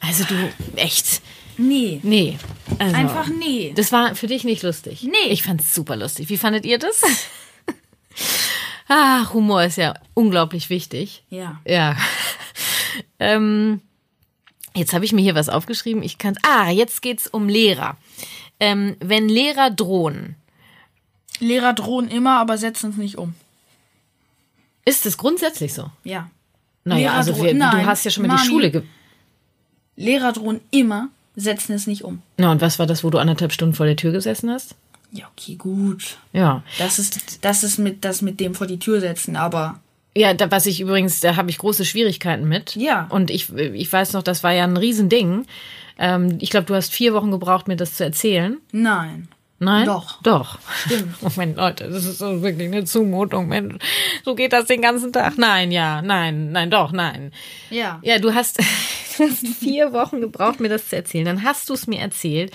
[0.00, 0.34] Also du,
[0.76, 1.20] echt.
[1.60, 2.00] Nee.
[2.02, 2.38] Nee.
[2.78, 3.72] Also, Einfach nee.
[3.74, 5.02] Das war für dich nicht lustig.
[5.02, 5.30] Nee.
[5.30, 6.28] Ich fand's super lustig.
[6.28, 7.02] Wie fandet ihr das?
[8.88, 11.24] ah, Humor ist ja unglaublich wichtig.
[11.30, 11.60] Ja.
[11.66, 11.96] Ja.
[13.18, 13.80] ähm,
[14.74, 16.02] jetzt habe ich mir hier was aufgeschrieben.
[16.02, 16.36] Ich kann.
[16.42, 17.96] Ah, jetzt geht's um Lehrer.
[18.58, 20.36] Ähm, wenn Lehrer drohen,
[21.40, 23.34] Lehrer drohen immer, aber setzen es nicht um.
[24.84, 25.90] ist es grundsätzlich so?
[26.04, 26.30] Ja.
[26.84, 28.46] Naja, Lehrer also wir, du hast ja schon mal die.
[28.46, 28.82] Schule ge
[29.96, 31.08] Lehrer drohen immer,
[31.40, 32.22] setzen es nicht um.
[32.38, 34.74] Na, und was war das, wo du anderthalb Stunden vor der Tür gesessen hast?
[35.12, 36.18] Ja, okay, gut.
[36.32, 36.62] Ja.
[36.78, 39.80] Das ist das ist mit das mit dem vor die Tür setzen, aber
[40.16, 42.76] Ja, da, was ich übrigens, da habe ich große Schwierigkeiten mit.
[42.76, 43.06] Ja.
[43.10, 45.46] Und ich, ich weiß noch, das war ja ein Riesending.
[45.98, 48.58] Ähm, ich glaube, du hast vier Wochen gebraucht, mir das zu erzählen.
[48.72, 49.28] nein.
[49.62, 49.84] Nein?
[49.84, 50.22] Doch.
[50.22, 50.58] Doch.
[50.86, 51.14] Stimmt.
[51.22, 53.76] Oh mein Leute, das ist wirklich eine Zumutung, Mensch.
[54.24, 55.36] So geht das den ganzen Tag.
[55.36, 57.30] Nein, ja, nein, nein, doch, nein.
[57.68, 58.00] Ja.
[58.02, 58.58] Ja, du hast,
[59.18, 61.26] du hast vier Wochen gebraucht, mir das zu erzählen.
[61.26, 62.52] Dann hast du es mir erzählt.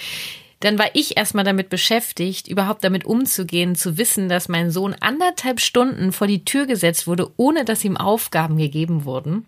[0.61, 5.59] Dann war ich erstmal damit beschäftigt, überhaupt damit umzugehen, zu wissen, dass mein Sohn anderthalb
[5.59, 9.45] Stunden vor die Tür gesetzt wurde, ohne dass ihm Aufgaben gegeben wurden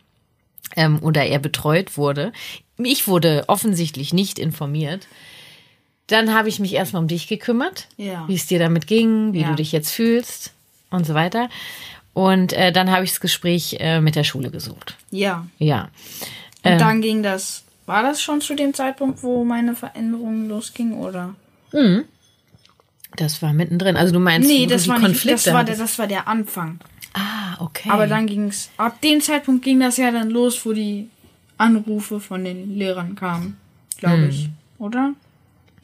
[0.75, 2.33] ähm, oder er betreut wurde.
[2.77, 5.07] Ich wurde offensichtlich nicht informiert.
[6.07, 8.25] Dann habe ich mich erstmal um dich gekümmert, Ja.
[8.27, 9.49] wie es dir damit ging, wie Ja.
[9.49, 10.53] du dich jetzt fühlst
[10.89, 11.49] und so weiter.
[12.13, 14.95] Und äh, dann habe ich das Gespräch äh, mit der Schule gesucht.
[15.11, 15.45] Ja.
[15.59, 15.89] Ja.
[16.63, 16.79] Und Ähm.
[16.79, 17.63] dann ging das.
[17.85, 21.35] War das schon zu dem Zeitpunkt, wo meine Veränderung losging, oder?
[23.15, 23.95] Das war mittendrin.
[23.97, 25.05] Also du meinst, Nee, das war nicht.
[25.05, 26.79] Konflikte Das war, der, das war der Anfang.
[27.13, 27.89] Ah, okay.
[27.89, 28.69] Aber dann ging es.
[28.77, 31.09] Ab dem Zeitpunkt ging das ja dann los, wo die
[31.57, 33.57] Anrufe von den Lehrern kamen,
[33.97, 34.49] glaube ich.
[34.79, 35.13] Oder?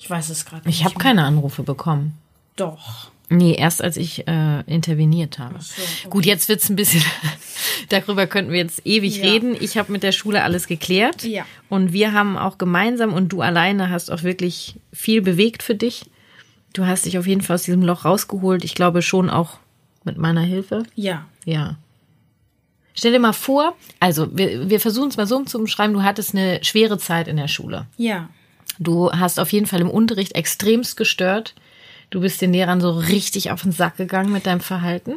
[0.04, 0.80] Ich weiß es gerade nicht.
[0.80, 2.18] Ich habe keine Anrufe bekommen.
[2.58, 3.10] Doch.
[3.30, 5.56] Nee, erst als ich äh, interveniert habe.
[5.62, 6.10] so, okay.
[6.10, 7.02] Gut, jetzt wird's ein bisschen,
[7.90, 9.24] darüber könnten wir jetzt ewig Ja.
[9.32, 9.56] reden.
[9.58, 11.24] Ich habe mit der Schule alles geklärt.
[11.24, 11.46] Ja.
[11.70, 16.04] Und wir haben auch gemeinsam und du alleine hast auch wirklich viel bewegt für dich.
[16.74, 18.66] Du hast dich auf jeden Fall aus diesem Loch rausgeholt.
[18.66, 19.58] Ich glaube schon auch
[20.04, 20.84] mit meiner Hilfe.
[20.96, 21.26] Ja.
[21.46, 21.78] Ja.
[22.94, 26.62] Stell dir mal vor, also wir, wir versuchen es mal so umzuschreiben, du hattest eine
[26.62, 27.88] schwere Zeit in der Schule.
[27.96, 28.28] Ja.
[28.80, 31.56] Du hast auf jeden Fall im Unterricht extremst gestört.
[32.10, 35.16] Du bist den Lehrern so richtig auf den Sack gegangen mit deinem Verhalten.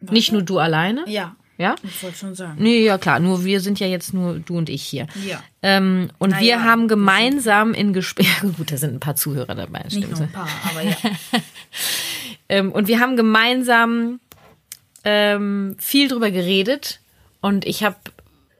[0.00, 1.04] Nicht nur du alleine.
[1.06, 1.34] Ja.
[1.58, 1.74] Ja?
[1.82, 2.54] Ich wollte schon sagen.
[2.58, 5.08] Nee, ja klar, nur wir sind ja jetzt nur du und ich hier.
[5.26, 5.42] Ja.
[5.60, 9.56] Ähm, und Na wir ja, haben gemeinsam in Gesprächen, gut, da sind ein paar Zuhörer
[9.56, 10.12] dabei, Nicht stimmt.
[10.12, 10.96] nur ein paar, aber ja.
[12.50, 14.20] Ähm, und wir haben gemeinsam
[15.04, 17.00] ähm, viel drüber geredet
[17.42, 17.96] und ich habe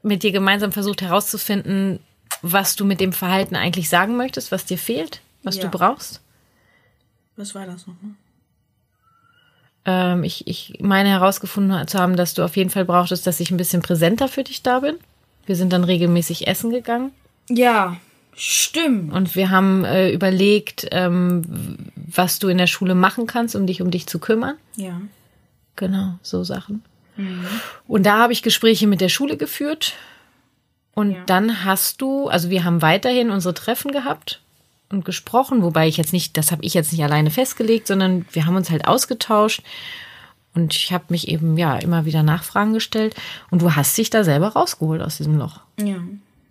[0.03, 1.99] mit dir gemeinsam versucht herauszufinden,
[2.43, 5.63] was du mit dem Verhalten eigentlich sagen möchtest, was dir fehlt, was Ja.
[5.65, 6.21] du brauchst.
[7.37, 8.13] Was war das nochmal?
[9.85, 13.51] Ähm, ich, ich meine herausgefunden zu haben, dass du auf jeden Fall brauchtest, dass ich
[13.51, 14.97] ein bisschen präsenter für dich da bin.
[15.47, 17.13] Wir sind dann regelmäßig essen gegangen
[17.49, 17.97] Ja.
[18.35, 19.13] Stimmt.
[19.13, 21.43] und wir haben äh, überlegt, ähm,
[21.97, 24.55] was du in der Schule machen kannst, um dich um dich zu kümmern.
[24.77, 25.01] Ja.
[25.77, 26.83] Genau, so Sachen.
[27.89, 29.95] Und da habe ich Gespräche mit der Schule geführt.
[30.99, 31.23] Und Ja.
[31.27, 34.41] dann hast du, also wir haben weiterhin unsere Treffen gehabt
[34.91, 38.47] und gesprochen, wobei ich jetzt nicht, das habe ich jetzt nicht alleine festgelegt, sondern wir
[38.47, 39.63] haben uns halt ausgetauscht.
[40.55, 43.15] Und ich habe mich eben ja immer wieder Nachfragen gestellt.
[43.51, 45.61] Und du hast dich da selber rausgeholt aus diesem Loch.
[45.81, 45.99] Ja.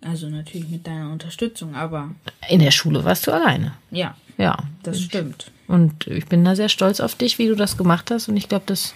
[0.00, 2.10] Also natürlich mit deiner Unterstützung, aber
[2.48, 3.72] In der Schule warst du alleine.
[3.90, 4.56] ja, Ja.
[4.84, 5.50] das stimmt.
[5.66, 8.28] Und ich bin da sehr stolz auf dich, wie du das gemacht hast.
[8.28, 8.94] Und ich glaube, das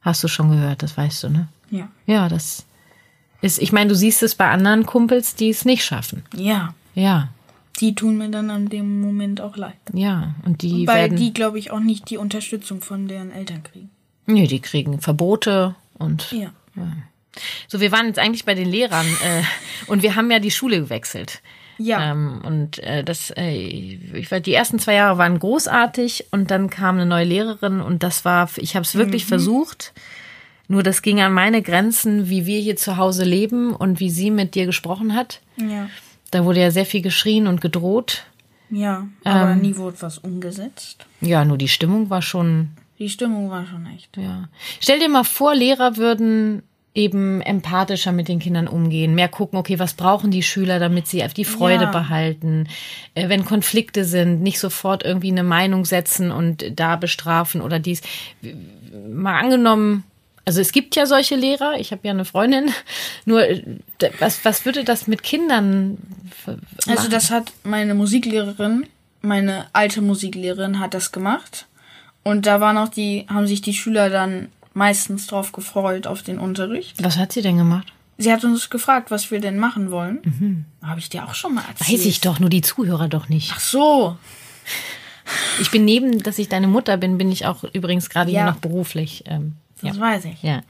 [0.00, 1.48] hast du schon gehört, das weißt du, ne?
[1.70, 1.88] Ja.
[2.06, 2.64] Ja, das
[3.42, 6.24] ist, ich meine, du siehst es bei anderen Kumpels, die es nicht schaffen.
[6.34, 6.74] Ja.
[6.94, 7.28] Ja,
[7.80, 9.76] Die tun mir dann an dem Moment auch leid.
[9.92, 10.34] ja.
[10.46, 13.90] Und die Weil werden, die, glaube ich, auch nicht die Unterstützung von deren Eltern kriegen.
[14.26, 16.50] nee, die kriegen Verbote und Ja.
[17.68, 17.80] so.
[17.80, 19.42] Wir waren jetzt eigentlich bei den Lehrern äh,
[19.88, 21.42] und wir haben ja die Schule gewechselt.
[21.78, 22.12] Ja.
[22.12, 26.70] Ähm, und äh, das, äh, ich war, die ersten zwei Jahre waren großartig und dann
[26.70, 29.92] kam eine neue Lehrerin und das war, ich habe es wirklich versucht.
[30.68, 34.30] Nur das ging an meine Grenzen, wie wir hier zu Hause leben und wie sie
[34.30, 35.40] mit dir gesprochen hat.
[35.56, 35.88] Ja.
[36.32, 38.24] Da wurde ja sehr viel geschrien und gedroht.
[38.68, 39.06] Ja.
[39.24, 39.60] Aber Ähm.
[39.62, 41.06] nie wurde was umgesetzt.
[41.20, 44.16] Ja, nur die Stimmung war schon, Die Stimmung war schon echt.
[44.16, 44.48] ja.
[44.80, 46.62] Stell dir mal vor, Lehrer würden
[46.94, 51.22] eben empathischer mit den Kindern umgehen, mehr gucken, okay, was brauchen die Schüler, damit sie
[51.22, 51.90] auf die Freude Ja.
[51.90, 52.66] behalten,
[53.14, 58.00] äh, wenn Konflikte sind, nicht sofort irgendwie eine Meinung setzen und da bestrafen oder dies.
[59.12, 60.04] Mal angenommen,
[60.46, 62.70] Also es gibt ja solche Lehrer, ich habe ja eine Freundin,
[63.24, 63.62] nur äh,
[64.20, 65.98] was, was würde das mit Kindern
[66.46, 66.66] machen?
[66.86, 68.86] Also das hat meine Musiklehrerin,
[69.22, 71.66] meine alte Musiklehrerin hat das gemacht.
[72.22, 76.38] Und da waren auch die, haben sich die Schüler dann meistens drauf gefreut auf den
[76.38, 77.02] Unterricht.
[77.02, 77.92] Was hat sie denn gemacht?
[78.18, 80.20] Sie hat uns gefragt, was wir denn machen wollen.
[80.24, 80.64] Mhm.
[80.82, 81.98] Habe ich dir auch schon mal erzählt.
[81.98, 83.52] Weiß ich doch, nur die Zuhörer doch nicht.
[83.54, 84.16] Ach so.
[85.60, 88.42] Ich bin neben, dass ich deine Mutter bin, bin ich auch übrigens gerade ja.
[88.42, 89.24] hier noch beruflich.
[89.26, 90.02] Ähm, das ja.
[90.02, 90.42] weiß ich.
[90.42, 90.62] Ja.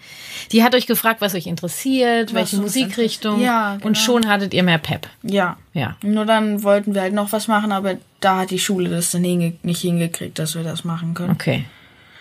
[0.50, 3.40] Die hat euch gefragt, was euch interessiert, was welche Musikrichtung.
[3.40, 3.86] Ja, genau.
[3.86, 5.08] Und schon hattet ihr mehr Pep.
[5.22, 5.56] Ja.
[5.72, 5.96] Ja.
[6.02, 9.22] Nur dann wollten wir halt noch was machen, aber da hat die Schule das dann
[9.22, 11.30] hinge nicht hingekriegt, dass wir das machen können.
[11.30, 11.64] Okay.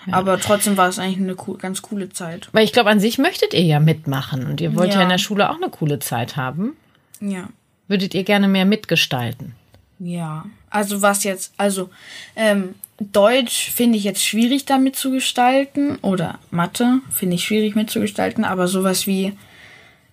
[0.05, 0.13] Ja.
[0.13, 2.49] Aber trotzdem war es eigentlich eine co ganz coole Zeit.
[2.51, 4.97] Weil ich glaube, an sich möchtet ihr ja mitmachen und ihr wollt ja.
[4.97, 6.73] ja in der Schule auch eine coole Zeit haben.
[7.19, 7.49] Ja.
[7.87, 9.55] Würdet ihr gerne mehr mitgestalten?
[9.97, 10.45] Ja.
[10.69, 11.89] Also was jetzt, also
[12.35, 18.45] ähm, Deutsch finde ich jetzt schwierig damit zu gestalten oder Mathe finde ich schwierig mitzugestalten,
[18.45, 19.33] aber sowas wie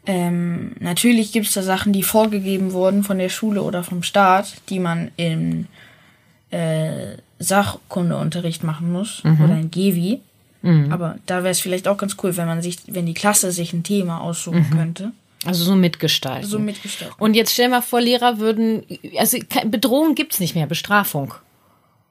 [0.04, 4.54] ähm, natürlich gibt es da Sachen, die vorgegeben wurden von der Schule oder vom Staat,
[4.68, 5.66] die man im
[6.50, 9.44] äh, Sachkundeunterricht machen muss mhm.
[9.44, 10.20] oder in Gewi.
[10.62, 10.92] Mhm.
[10.92, 13.72] Aber da wäre es vielleicht auch ganz cool, wenn man sich, wenn die Klasse sich
[13.72, 14.76] ein Thema aussuchen mhm.
[14.76, 15.12] könnte.
[15.44, 16.48] Also so mitgestalten.
[16.48, 17.14] So mitgestalten.
[17.18, 18.84] Und jetzt stell mal vor, Lehrer würden,
[19.18, 21.34] also Bedrohung gibt's nicht mehr, Bestrafung.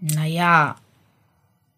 [0.02, 0.76] Naja,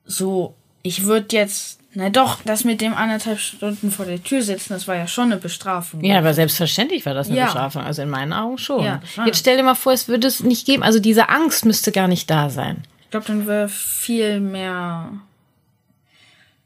[0.06, 4.74] so, ich würde jetzt, na doch, das mit dem anderthalb Stunden vor der Tür sitzen,
[4.74, 6.04] das war ja schon eine Bestrafung.
[6.04, 7.46] Ja, aber selbstverständlich war das eine ja.
[7.46, 8.84] Bestrafung, also in meinen Augen schon.
[8.84, 11.92] Ja, jetzt stell dir mal vor, es würde es nicht geben, also diese Angst müsste
[11.92, 12.84] gar nicht da sein.
[13.02, 15.12] Ich glaube, dann wäre viel mehr,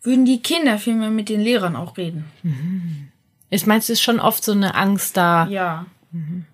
[0.04, 2.26] würden die Kinder viel mehr mit den Lehrern auch reden.
[2.44, 3.10] Mhm.
[3.50, 5.48] Ich meinst, es ist schon oft so eine Angst da.
[5.48, 5.88] Ja.
[6.12, 6.46] Mhm.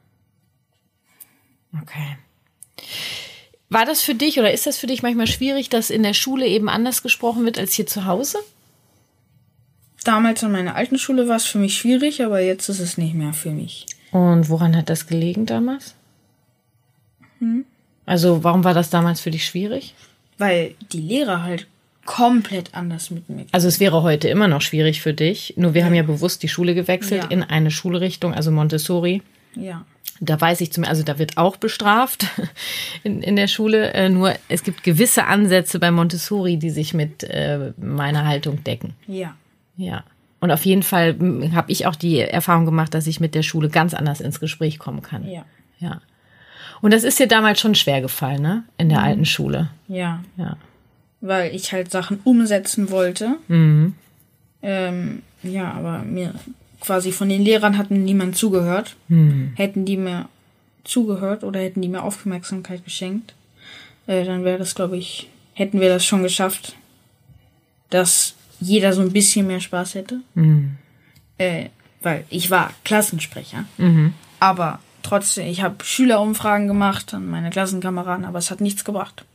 [1.81, 2.17] Okay.
[3.73, 6.45] War das für dich oder ist das für dich manchmal schwierig, dass in der Schule
[6.45, 8.37] eben anders gesprochen wird als hier zu Hause?
[10.03, 13.15] Damals an meiner alten Schule war es für mich schwierig, aber jetzt ist es nicht
[13.15, 13.87] mehr für mich.
[14.11, 15.95] Und woran hat das gelegen damals?
[17.39, 17.65] Hm?
[18.05, 19.95] Also warum war das damals für dich schwierig?
[20.37, 21.65] Weil die Lehrer halt
[22.05, 23.47] komplett anders mit mir.
[23.53, 25.55] Also es wäre heute immer noch schwierig für dich.
[25.57, 25.87] Nur wir ja.
[25.87, 27.29] haben ja bewusst die Schule gewechselt ja.
[27.31, 29.23] in eine Schulrichtung, also Montessori.
[29.55, 29.83] Ja.
[30.25, 32.27] Da weiß ich zum, also da wird auch bestraft
[33.03, 33.93] in, in der Schule.
[33.93, 38.93] Äh, nur es gibt gewisse Ansätze bei Montessori, die sich mit äh, meiner Haltung decken.
[39.07, 39.35] Ja.
[39.75, 40.03] Ja.
[40.39, 41.15] Und auf jeden Fall
[41.53, 44.77] habe ich auch die Erfahrung gemacht, dass ich mit der Schule ganz anders ins Gespräch
[44.77, 45.27] kommen kann.
[45.27, 45.45] Ja.
[45.79, 46.01] Ja.
[46.81, 48.63] Und das ist dir damals schon schwer gefallen, ne?
[48.77, 49.05] In der mhm.
[49.05, 49.69] alten Schule.
[49.87, 50.21] Ja.
[50.35, 50.57] Ja.
[51.21, 53.37] Weil ich halt Sachen umsetzen wollte.
[53.47, 53.95] Mhm.
[54.61, 56.33] Ähm, ja, aber mir
[56.83, 58.95] quasi von den Lehrern hatten niemand zugehört.
[59.07, 59.53] Hm.
[59.55, 60.27] Hätten die mir
[60.83, 63.33] zugehört oder hätten die mir Aufmerksamkeit geschenkt,
[64.07, 66.75] äh, dann wäre das, glaube ich, hätten wir das schon geschafft,
[67.89, 70.19] dass jeder so ein bisschen mehr Spaß hätte.
[70.35, 70.77] Mhm.
[71.37, 71.69] Äh,
[72.01, 73.65] weil ich war Klassensprecher.
[73.77, 74.13] Mhm.
[74.39, 79.25] Aber trotzdem, ich habe Schülerumfragen gemacht an meine Klassenkameraden, aber es hat nichts gebracht.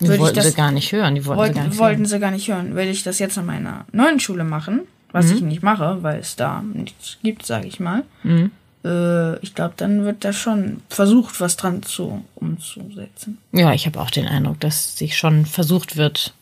[0.00, 1.14] Die Würde wollten das, sie gar nicht hören.
[1.14, 2.06] Die wollten, wollten, sie, gar nicht wollten hören.
[2.06, 2.74] sie gar nicht hören.
[2.74, 4.80] Würde ich das jetzt an meiner neuen Schule machen,
[5.14, 5.36] was mhm.
[5.36, 8.02] ich nicht mache, weil es da nichts gibt, sage ich mal.
[8.24, 8.50] Mhm.
[8.84, 13.38] Äh, ich glaube, dann wird da schon versucht, was dran zu umzusetzen.
[13.52, 16.34] Ja, ich habe auch den Eindruck, dass sich schon versucht wird,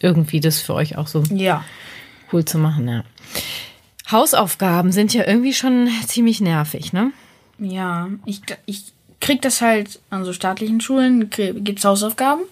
[0.00, 1.62] irgendwie das für euch auch so ja.
[2.32, 3.04] cool zu machen, ja.
[4.10, 7.12] Hausaufgaben sind ja irgendwie schon ziemlich nervig, ne?
[7.58, 8.84] Ja, ich, ich
[9.20, 12.42] krieg das halt an so staatlichen Schulen, gibt's Hausaufgaben.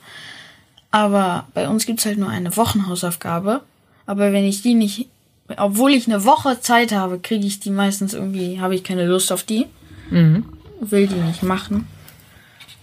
[0.91, 3.63] Aber bei uns gibt's halt nur eine Wochenhausaufgabe.
[4.05, 5.09] Aber wenn ich die nicht
[5.57, 9.33] obwohl ich eine Woche Zeit habe, kriege ich die meistens irgendwie, habe ich keine Lust
[9.33, 9.67] auf die.
[10.11, 10.45] Mhm.
[10.81, 11.87] Will die nicht machen.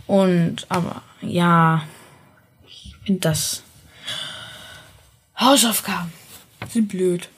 [0.07, 1.83] Und, aber, ja,
[2.67, 3.63] ich finde das
[5.37, 6.11] Hausaufgaben
[6.71, 7.29] sind blöd.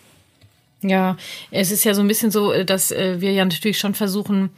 [0.82, 1.18] Ja,
[1.52, 4.50] es ist ja so ein bisschen so, dass äh, wir ja natürlich schon versuchen,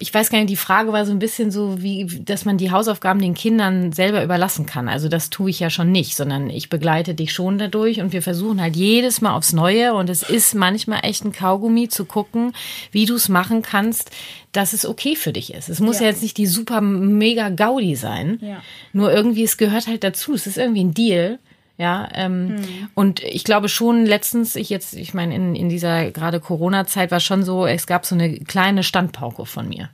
[0.00, 2.70] ich weiß gar nicht, die Frage war so ein bisschen so, wie, dass man die
[2.70, 4.88] Hausaufgaben den Kindern selber überlassen kann.
[4.88, 8.22] Also das tue ich ja schon nicht, sondern ich begleite dich schon dadurch und wir
[8.22, 12.52] versuchen halt jedes Mal aufs Neue und es ist manchmal echt ein Kaugummi zu gucken,
[12.92, 14.12] wie du es machen kannst,
[14.52, 15.68] dass es okay für dich ist.
[15.68, 18.38] Es muss ja, ja jetzt nicht die super mega Gaudi sein.
[18.40, 18.62] Ja.
[18.92, 20.32] Nur irgendwie, es gehört halt dazu.
[20.32, 21.40] Es ist irgendwie ein Deal.
[21.78, 22.88] Ja, ähm, mhm.
[22.94, 27.20] und ich glaube schon letztens, ich jetzt, ich meine, in, in dieser gerade Corona-Zeit war
[27.20, 29.88] schon so, es gab so eine kleine Standpauke von mir.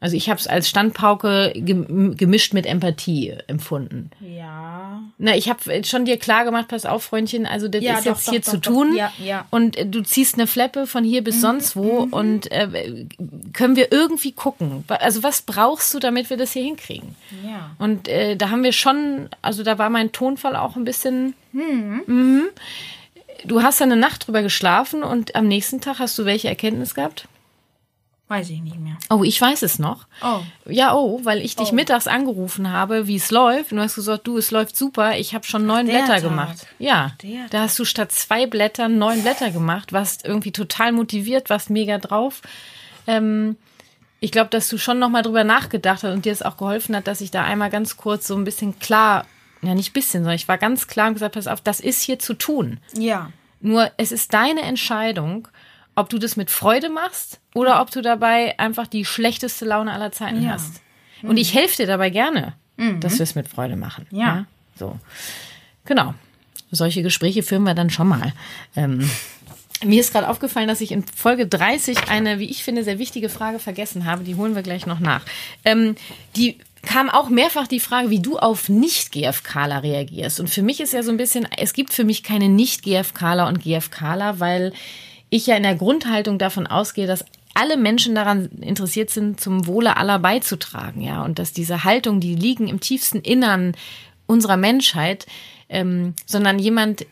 [0.00, 4.10] Also ich habe es als Standpauke gemischt mit Empathie empfunden.
[4.20, 5.02] Ja.
[5.18, 8.12] Na, ich habe schon dir klar gemacht, pass auf, Freundchen, also das ja, ist doch,
[8.12, 8.96] jetzt doch, hier doch, zu tun.
[8.96, 9.46] Ja, ja.
[9.50, 12.12] Und äh, du ziehst eine Fleppe von hier bis mhm, sonst wo mhm.
[12.14, 13.06] und äh,
[13.52, 14.84] können wir irgendwie gucken.
[14.88, 17.14] Also was brauchst du, damit wir das hier hinkriegen?
[17.46, 17.70] Ja.
[17.78, 21.34] Und äh, da haben wir schon, also da war mein Tonfall auch ein bisschen.
[21.52, 22.02] Mhm.
[22.06, 22.42] Mhm
[23.44, 26.94] du hast dann eine Nacht drüber geschlafen und am nächsten Tag hast du welche Erkenntnis
[26.94, 27.26] gehabt?
[28.30, 28.96] Weiß ich nicht mehr.
[29.10, 30.06] Oh, ich weiß es noch.
[30.22, 30.38] Oh.
[30.64, 31.74] Ja, oh, weil ich dich Oh.
[31.74, 33.72] mittags angerufen habe, wie es läuft.
[33.72, 35.18] Und du hast gesagt, du, es läuft super.
[35.18, 36.22] Ich habe schon neun der Blätter Tag.
[36.22, 36.66] gemacht.
[36.78, 41.50] Ja, Der da hast du statt zwei Blättern neun Blätter gemacht, warst irgendwie total motiviert,
[41.50, 42.40] warst mega drauf.
[43.08, 43.56] Ähm,
[44.20, 47.08] ich glaube, dass du schon nochmal drüber nachgedacht hast und dir es auch geholfen hat,
[47.08, 49.26] dass ich da einmal ganz kurz so ein bisschen klar,
[49.60, 52.20] ja nicht bisschen, sondern ich war ganz klar und gesagt, pass auf, das ist hier
[52.20, 52.78] zu tun.
[52.96, 53.32] Ja.
[53.60, 55.48] Nur es ist deine Entscheidung,
[56.00, 60.12] ob du das mit Freude machst oder ob du dabei einfach die schlechteste Laune aller
[60.12, 60.50] Zeiten Ja.
[60.52, 60.80] hast.
[61.22, 62.54] Und ich helfe dir dabei gerne,
[63.00, 64.06] dass wir es mit Freude machen.
[64.10, 64.46] Ja.
[64.78, 64.98] So.
[65.84, 66.14] Genau.
[66.70, 68.32] Solche Gespräche führen wir dann schon mal.
[68.76, 69.10] Ähm,
[69.84, 73.28] mir ist gerade aufgefallen, dass ich in Folge 30 eine, wie ich finde, sehr wichtige
[73.28, 74.24] Frage vergessen habe.
[74.24, 75.22] Die holen wir gleich noch nach.
[75.64, 75.96] Ähm,
[76.36, 80.40] die kam auch mehrfach die Frage, wie du auf Nicht-GFKler reagierst.
[80.40, 83.62] Und für mich ist ja so ein bisschen, es gibt für mich keine Nicht-GFKler und
[83.62, 84.72] GFKler, weil
[85.30, 89.96] ich ja in der Grundhaltung davon ausgehe, dass alle Menschen daran interessiert sind, zum Wohle
[89.96, 93.74] aller beizutragen, ja, und dass diese Haltung, die liegen im tiefsten Innern
[94.26, 95.26] unserer Menschheit,
[95.68, 97.06] ähm, sondern jemand,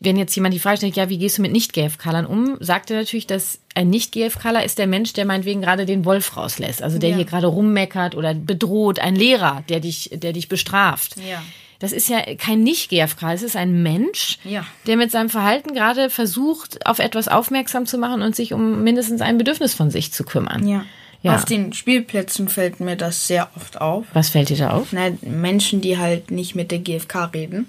[0.00, 2.98] wenn jetzt jemand die Frage stellt, ja, wie gehst du mit Nicht-GFKlern um, sagt er
[2.98, 7.10] natürlich, dass ein Nicht-GFKler ist der Mensch, der meinetwegen gerade den Wolf rauslässt, also der
[7.10, 7.16] Ja.
[7.16, 11.16] hier gerade rummeckert oder bedroht, ein Lehrer, der dich, der dich bestraft.
[11.16, 11.42] Ja.
[11.80, 14.66] Das ist ja kein Nicht-GFK, es ist ein Mensch, Ja.
[14.88, 19.20] der mit seinem Verhalten gerade versucht, auf etwas aufmerksam zu machen und sich um mindestens
[19.20, 20.66] ein Bedürfnis von sich zu kümmern.
[20.66, 20.84] Ja.
[21.22, 21.34] Ja.
[21.34, 24.06] Auf den Spielplätzen fällt mir das sehr oft auf.
[24.12, 24.88] Was fällt dir da auf?
[24.92, 27.68] Na, Menschen, die halt nicht mit der GfK reden.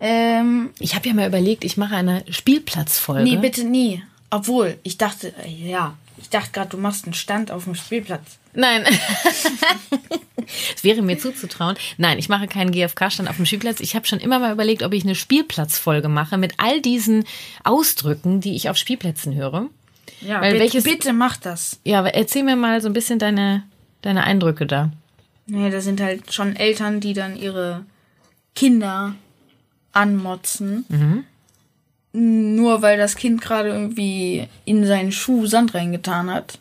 [0.00, 3.24] Ähm, Ich habe ja mal überlegt, ich mache eine Spielplatzfolge.
[3.24, 4.02] nee, bitte nie.
[4.30, 8.38] Obwohl, ich dachte, äh, ja, ich dachte gerade, du machst einen Stand auf dem Spielplatz.
[8.54, 8.84] Nein.
[10.74, 11.76] Es wäre mir zuzutrauen.
[11.96, 13.78] Nein, ich mache keinen GFK-Stand auf dem Spielplatz.
[13.78, 17.24] Ich habe schon immer mal überlegt, ob ich eine Spielplatzfolge mache mit all diesen
[17.62, 19.66] Ausdrücken, die ich auf Spielplätzen höre.
[20.22, 21.78] Ja, Weil bitte, welches- bitte mach das.
[21.84, 23.62] Ja, aber erzähl mir mal so ein bisschen deine,
[24.02, 24.90] deine Eindrücke da.
[25.46, 27.84] Nee, da sind halt schon Eltern, die dann ihre
[28.56, 29.14] Kinder
[29.92, 30.84] anmotzen.
[32.12, 36.58] Nur weil das Kind gerade irgendwie in seinen Schuh Sand reingetan hat.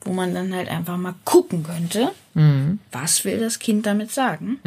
[0.00, 2.10] Wo man dann halt einfach mal gucken könnte,
[2.90, 4.58] was will das Kind damit sagen.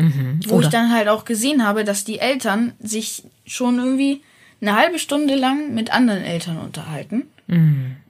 [0.47, 4.21] Wo Oder- ich dann halt auch gesehen habe, dass die Eltern sich schon irgendwie
[4.61, 7.23] eine halbe Stunde lang mit anderen Eltern unterhalten.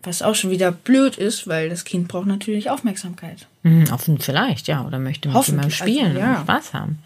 [0.04, 3.48] Was auch schon wieder blöd ist, weil das Kind braucht natürlich Aufmerksamkeit.
[3.64, 4.86] Hm, offen vielleicht, ja.
[4.86, 6.36] Oder möchte mit jemandem also, spielen ja.
[6.36, 7.00] und Spaß haben.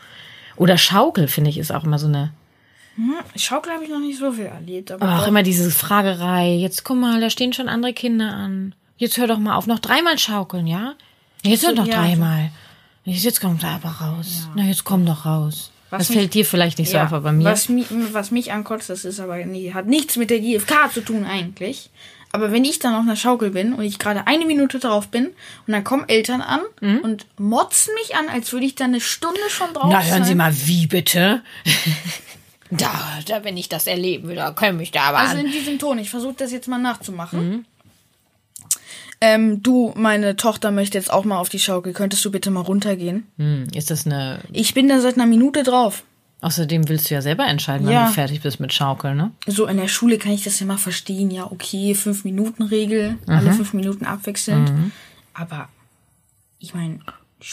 [0.57, 2.31] Oder Schaukel, finde ich, ist auch immer so eine.
[3.35, 5.27] Schaukel habe ich noch nicht so viel erlebt, aber doch.
[5.27, 6.53] immer diese Fragerei.
[6.55, 8.73] Jetzt guck mal, da stehen schon andere Kinder an.
[8.97, 10.93] Jetzt hör doch mal auf, noch dreimal schaukeln, ja?
[11.43, 12.51] Jetzt hör doch ja, dreimal.
[13.03, 14.47] Jetzt kommt er aber raus.
[14.55, 15.71] Na, jetzt komm doch raus.
[15.89, 17.43] Was das mich- fällt dir vielleicht nicht so Ja, auf, aber mir.
[17.43, 21.01] Was, mi was mich ankotzt, das ist aber nie, hat nichts mit der GfK zu
[21.01, 21.89] tun eigentlich.
[22.31, 25.27] Aber wenn ich dann auf einer Schaukel bin und ich gerade eine Minute drauf bin
[25.27, 26.61] und dann kommen Eltern an
[27.01, 30.25] und motzen mich an, als würde ich da eine Stunde schon drauf Na, hören sein.
[30.25, 31.41] Sie mal, wie bitte?
[32.71, 35.45] da, da, wenn ich das erleben will, da können mich da aber Also an.
[35.45, 35.99] in diesem Ton.
[35.99, 37.65] Ich versuche das jetzt mal nachzumachen.
[39.21, 41.93] Ähm, du, meine Tochter möchte jetzt auch mal auf die Schaukel.
[41.93, 43.25] Könntest du bitte mal runtergehen?
[43.37, 44.39] Hm, ist das eine.
[44.51, 46.03] Ich bin da seit einer Minute drauf.
[46.41, 48.07] Außerdem willst du ja selber entscheiden, wann Ja.
[48.07, 49.31] du fertig bist mit Schaukeln, ne?
[49.47, 51.31] So in der Schule kann ich das ja mal verstehen.
[51.31, 54.71] Ja, okay, fünf Minuten Regel, alle fünf Minuten abwechselnd.
[55.33, 55.69] Aber
[56.59, 56.99] ich meine,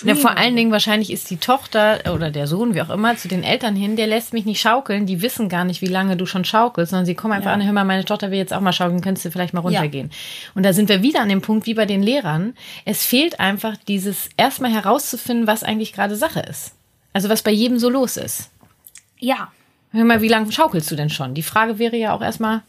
[0.05, 3.29] Ja, vor allen Dingen wahrscheinlich ist die Tochter oder der Sohn, wie auch immer, zu
[3.29, 5.07] den Eltern hin, der lässt mich nicht schaukeln.
[5.07, 7.55] Die wissen gar nicht, wie lange du schon schaukelst, sondern sie kommen einfach Ja.
[7.55, 10.11] an, hör mal, meine Tochter will jetzt auch mal schaukeln, könntest du vielleicht mal runtergehen.
[10.55, 12.55] Und da sind wir wieder an dem Punkt, wie bei den Lehrern.
[12.85, 16.73] Es fehlt einfach dieses erstmal herauszufinden, was eigentlich gerade Sache ist.
[17.13, 18.51] Also was bei jedem so los ist.
[19.19, 19.51] Ja,
[19.95, 21.35] Hör mal, wie lange schaukelst du denn schon?
[21.35, 22.63] Die Frage wäre ja auch erstmal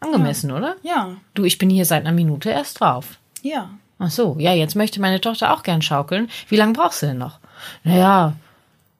[0.00, 0.76] angemessen, oder?
[0.82, 3.18] ja, Du, ich bin hier seit einer Minute erst drauf.
[3.42, 3.70] ja.
[3.98, 6.28] Ach so, ja, jetzt möchte meine Tochter auch gern schaukeln.
[6.48, 7.38] Wie lange brauchst du denn noch?
[7.84, 8.34] Naja,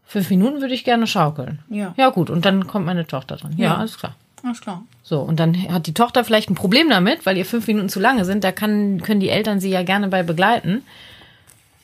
[0.07, 1.59] fünf Minuten würde ich gerne schaukeln.
[1.68, 1.94] Ja.
[1.96, 3.54] Ja, gut, und dann kommt meine Tochter dran.
[3.57, 3.76] Ja, Ja.
[3.76, 4.14] alles klar.
[4.42, 4.83] Alles klar.
[5.02, 7.98] So, und dann hat die Tochter vielleicht ein Problem damit, weil ihr fünf Minuten zu
[7.98, 8.44] lange sind.
[8.44, 10.83] Da kann, können die Eltern sie ja gerne bei begleiten.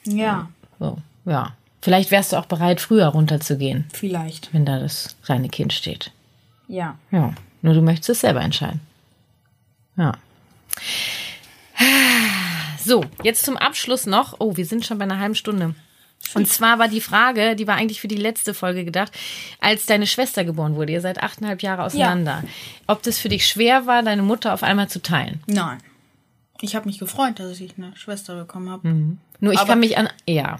[0.05, 1.53] Ja, So, ja.
[1.82, 4.53] Vielleicht wärst du auch bereit, früher runterzugehen, vielleicht.
[4.53, 6.11] wenn da das kleine Kind steht.
[6.68, 6.97] Ja.
[7.11, 7.32] Ja,
[7.62, 8.80] nur du möchtest es selber entscheiden.
[9.97, 10.12] Ja.
[12.85, 14.37] So, jetzt zum Abschluss noch.
[14.39, 15.74] Oh, wir sind schon bei einer halben Stunde.
[16.35, 19.11] Und zwar war die Frage, die war eigentlich für die letzte Folge gedacht,
[19.61, 22.45] als deine Schwester geboren wurde, ihr seid achteinhalb Jahre auseinander,
[22.87, 25.43] ob das für dich schwer war, deine Mutter auf einmal zu teilen.
[25.47, 25.78] Nein.
[26.61, 28.89] Ich habe mich gefreut, dass ich eine Schwester bekommen habe.
[29.41, 30.59] Nur ich Aber- kann mich an, ja,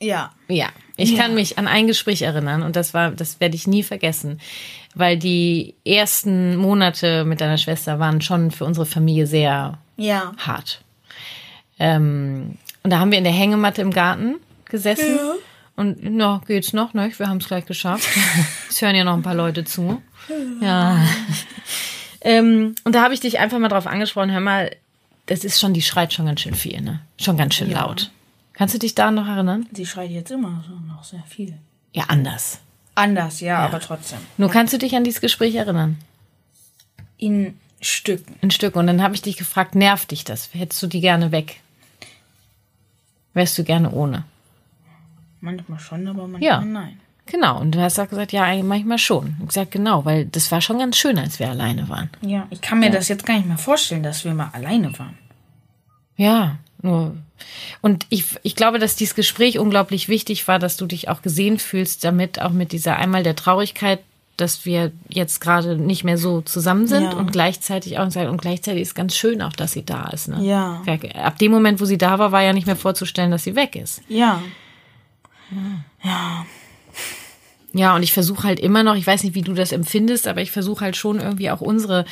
[0.00, 0.32] Ja.
[0.48, 1.22] Ja, ich Ja.
[1.22, 4.40] kann mich an ein Gespräch erinnern und das war, das werde ich nie vergessen,
[4.96, 10.32] weil die ersten Monate mit deiner Schwester waren schon für unsere Familie sehr Ja.
[10.38, 10.82] hart.
[11.84, 15.32] Ähm, und da haben wir in der Hängematte im Garten gesessen Ja.
[15.76, 17.10] und na, geht's noch, ne?
[17.16, 18.08] Wir haben es gleich geschafft.
[18.70, 20.00] Es hören ja noch ein paar Leute zu.
[20.60, 21.04] Ja.
[22.22, 24.70] ähm, und da habe ich dich einfach mal drauf angesprochen, hör mal,
[25.26, 27.00] das ist schon, die schreit schon ganz schön viel, ne?
[27.20, 27.80] Schon ganz schön Ja.
[27.80, 28.10] laut.
[28.52, 29.66] Kannst du dich da noch erinnern?
[29.72, 31.54] Sie schreit jetzt immer noch sehr viel.
[31.92, 32.60] Ja, anders.
[32.94, 34.18] Anders, ja, aber trotzdem.
[34.36, 35.98] Nur kannst du dich an dieses Gespräch erinnern?
[37.16, 38.36] In Stücken.
[38.42, 38.76] Ein Stück.
[38.76, 40.50] Und dann habe ich dich gefragt, nervt dich das?
[40.52, 41.61] Hättest du die gerne weg?
[43.34, 44.24] Wärst du gerne ohne?
[45.40, 46.60] Manchmal schon, aber manchmal Ja.
[46.60, 46.98] nein.
[47.26, 47.60] Genau.
[47.60, 49.36] Und du hast auch gesagt, ja, manchmal schon.
[49.40, 52.10] Ich gesagt, genau, weil das war schon ganz schön, als wir alleine waren.
[52.20, 55.16] Ja, ich kann mir das jetzt gar nicht mehr vorstellen, dass wir mal alleine waren.
[56.16, 57.16] Ja, nur.
[57.80, 61.58] Und ich, ich glaube, dass dieses Gespräch unglaublich wichtig war, dass du dich auch gesehen
[61.58, 64.00] fühlst, damit auch mit dieser einmal der Traurigkeit,
[64.36, 67.12] dass wir jetzt gerade nicht mehr so zusammen sind Ja.
[67.12, 70.28] und gleichzeitig auch und gleichzeitig ist ganz schön auch, dass sie da ist.
[70.28, 70.42] Ne?
[70.44, 70.82] Ja.
[71.22, 73.76] Ab dem Moment, wo sie da war, war ja nicht mehr vorzustellen, dass sie weg
[73.76, 74.02] ist.
[74.08, 74.42] Ja.
[77.74, 80.42] Ja, und ich versuche halt immer noch, ich weiß nicht, wie du das empfindest, aber
[80.42, 82.04] ich versuche halt schon irgendwie auch unsere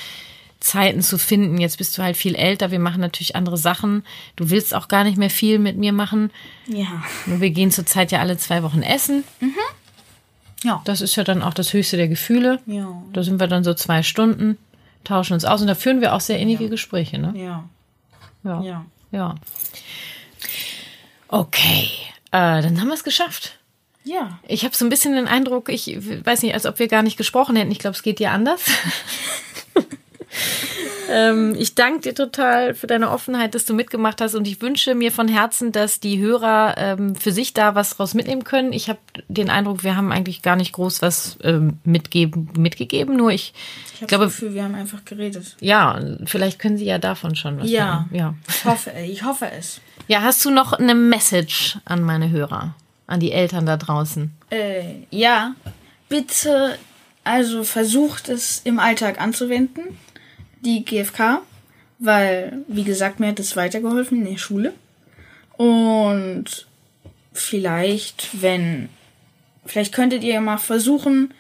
[0.59, 1.59] Zeiten zu finden.
[1.59, 4.05] Jetzt bist du halt viel älter, wir machen natürlich andere Sachen.
[4.37, 6.31] Du willst auch gar nicht mehr viel mit mir machen.
[6.67, 7.03] Ja.
[7.27, 9.25] Nur wir gehen zurzeit ja alle zwei Wochen essen.
[10.65, 10.83] Ja.
[10.85, 12.61] Das ist ja dann auch das höchste der Gefühle.
[12.67, 13.03] Ja.
[13.13, 14.59] Da sind wir dann so zwei Stunden,
[15.05, 17.33] tauschen uns aus und da führen wir auch sehr innige Gespräche, ne?
[17.35, 17.65] Ja.
[18.45, 18.63] Ja.
[18.63, 18.85] Ja.
[19.11, 19.35] ja.
[21.29, 21.89] Okay,
[22.33, 23.59] äh, dann haben wir es geschafft.
[24.05, 24.39] Ja.
[24.49, 25.87] Ich habe so ein bisschen den Eindruck, ich
[26.25, 27.71] weiß nicht, als ob wir gar nicht gesprochen hätten.
[27.71, 28.63] Ich glaube, es geht dir anders.
[31.11, 34.95] ähm, ich danke dir total für deine Offenheit, dass du mitgemacht hast und ich wünsche
[34.95, 38.73] mir von Herzen, dass die Hörer ähm, für sich da was draus mitnehmen können.
[38.73, 38.99] Ich habe
[39.29, 43.53] den Eindruck, wir haben eigentlich gar nicht groß was ähm, mitgeben, mitgegeben, nur ich,
[43.95, 45.57] Ich habe glaube, das Gefühl, wir haben einfach geredet.
[45.61, 48.07] ja, vielleicht können sie ja davon schon was Ja.
[48.11, 48.11] lernen.
[48.13, 48.35] Ja.
[48.49, 49.81] Ich hoffe, ich hoffe es.
[50.09, 52.75] Ja, hast du noch eine Message an meine Hörer,
[53.07, 54.33] an die Eltern da draußen?
[54.51, 55.55] Äh, ja.
[56.09, 56.77] Bitte,
[57.23, 59.83] also versucht es im Alltag anzuwenden,
[60.65, 61.43] die GfK,
[61.99, 64.73] weil, wie gesagt, mir hat es weitergeholfen in der Schule.
[65.57, 66.67] Und
[67.33, 68.89] vielleicht, wenn,
[69.67, 71.35] vielleicht könntet ihr ja mal versuchen,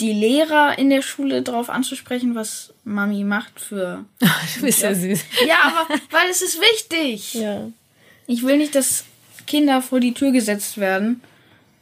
[0.00, 4.04] die Lehrer in der Schule darauf anzusprechen, was Mami macht für.
[4.56, 5.20] Du bist ja süß.
[5.46, 7.34] Ja, aber weil es ist wichtig.
[7.34, 7.70] Ja.
[8.26, 9.04] Ich will nicht, dass
[9.46, 11.20] Kinder vor die Tür gesetzt werden,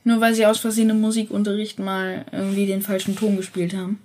[0.04, 4.00] nur weil sie aus Versehen im Musikunterricht mal irgendwie den falschen Ton gespielt haben.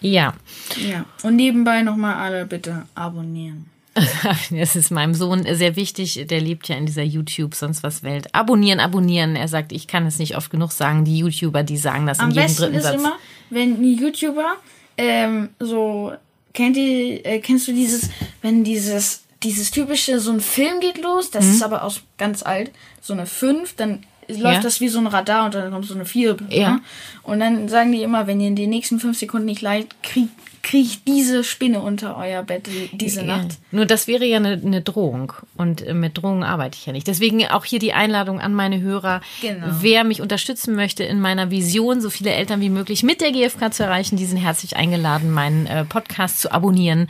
[0.00, 0.34] Ja.
[0.76, 1.04] Ja.
[1.22, 3.66] Und nebenbei nochmal alle bitte abonnieren.
[4.50, 6.26] Das ist meinem Sohn sehr wichtig.
[6.28, 8.32] Der lebt ja in dieser YouTube, sonst was Welt.
[8.32, 9.34] Abonnieren, abonnieren.
[9.34, 11.04] Er sagt, ich kann es nicht oft genug sagen.
[11.04, 12.94] Die YouTuber, die sagen das Am in jedem besten dritten ist Satz.
[12.94, 13.16] immer,
[13.50, 14.54] wenn ein YouTuber
[14.98, 16.12] ähm, so
[16.52, 18.10] kennt ihr, äh, kennst du dieses,
[18.42, 22.72] wenn dieses dieses typische, so ein Film geht los, das ist aber aus ganz alt,
[23.00, 24.42] so eine 5, dann läuft.
[24.56, 24.60] Ja.
[24.60, 26.36] das wie so ein Radar und dann kommt so eine 4.
[26.50, 26.70] Ja.
[26.72, 26.80] Ne?
[27.22, 30.30] Und dann sagen die immer, wenn ihr in den nächsten fünf Sekunden nicht leid, kriegt
[30.60, 33.38] kriecht diese Spinne unter euer Bett die- diese Ja.
[33.38, 33.56] Nacht.
[33.70, 35.32] Nur das wäre ja eine, eine Drohung.
[35.56, 37.06] Und äh, mit Drohungen arbeite ich ja nicht.
[37.06, 39.22] Deswegen auch hier die Einladung an meine Hörer.
[39.40, 39.66] Genau.
[39.80, 43.70] Wer mich unterstützen möchte in meiner Vision, so viele Eltern wie möglich mit der GfK
[43.72, 47.08] zu erreichen, die sind herzlich eingeladen, meinen äh, Podcast zu abonnieren.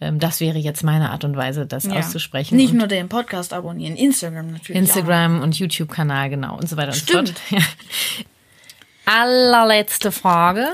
[0.00, 1.94] Ähm, das wäre jetzt meine Art und Weise, das Ja.
[1.94, 2.56] auszusprechen.
[2.56, 4.76] Nicht Und nur den Podcast abonnieren, Instagram natürlich.
[4.80, 7.28] Instagram und YouTube-Kanal, genau, und so weiter und Stimmt.
[7.50, 7.62] so fort.
[9.06, 10.66] Allerletzte Frage.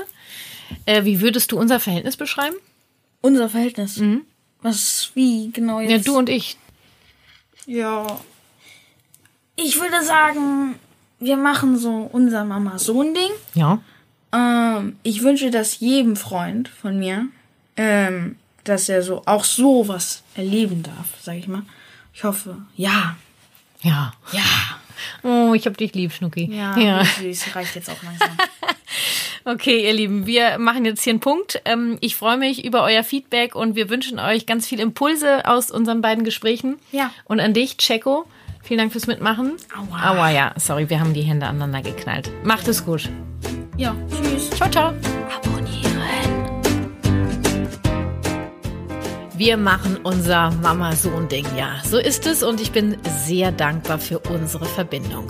[0.85, 2.55] Äh, wie würdest du unser Verhältnis beschreiben?
[2.55, 3.27] Auch.
[3.29, 3.99] Unser Verhältnis.
[4.61, 5.89] Was, wie genau jetzt?
[5.89, 5.95] Mhm.
[5.95, 6.57] Ja, du und ich.
[7.65, 8.19] Ja.
[9.55, 10.75] Ich würde sagen,
[11.19, 13.31] wir machen so unser Mama-Sohn-Ding.
[13.55, 13.79] Ja.
[14.31, 17.27] Ähm, ich wünsche das jedem Freund von mir,
[17.77, 18.35] ähm,
[18.65, 21.63] dass er so auch sowas erleben darf, sag ich mal.
[22.13, 23.15] Ich hoffe, ja.
[23.81, 24.13] Ja.
[24.31, 24.41] Ja.
[25.23, 26.49] Oh, ich hab dich lieb, Schnucki.
[26.51, 27.03] Ja, ja.
[27.03, 28.29] süß, reicht jetzt auch langsam.
[29.47, 31.61] Okay, ihr Lieben, wir machen jetzt hier einen Punkt.
[31.65, 35.69] Ähm, ich freue mich über euer Feedback und wir wünschen euch ganz viel Impulse aus
[35.69, 36.77] unseren beiden Gesprächen.
[36.91, 37.11] Ja.
[37.25, 38.25] Und an dich, Checo,
[38.63, 39.57] vielen Dank fürs Mitmachen.
[39.77, 40.09] Aua.
[40.09, 42.31] Aua, ja, sorry, wir haben die Hände aneinander geknallt.
[42.43, 43.07] Macht es gut.
[43.77, 44.49] Ja, tschüss.
[44.49, 44.93] Ciao, ciao.
[45.35, 45.84] Abonnieren.
[49.37, 51.81] Wir machen unser Mama-Sohn-Ding, ja.
[51.83, 55.29] So ist es und ich bin sehr dankbar für unsere Verbindung.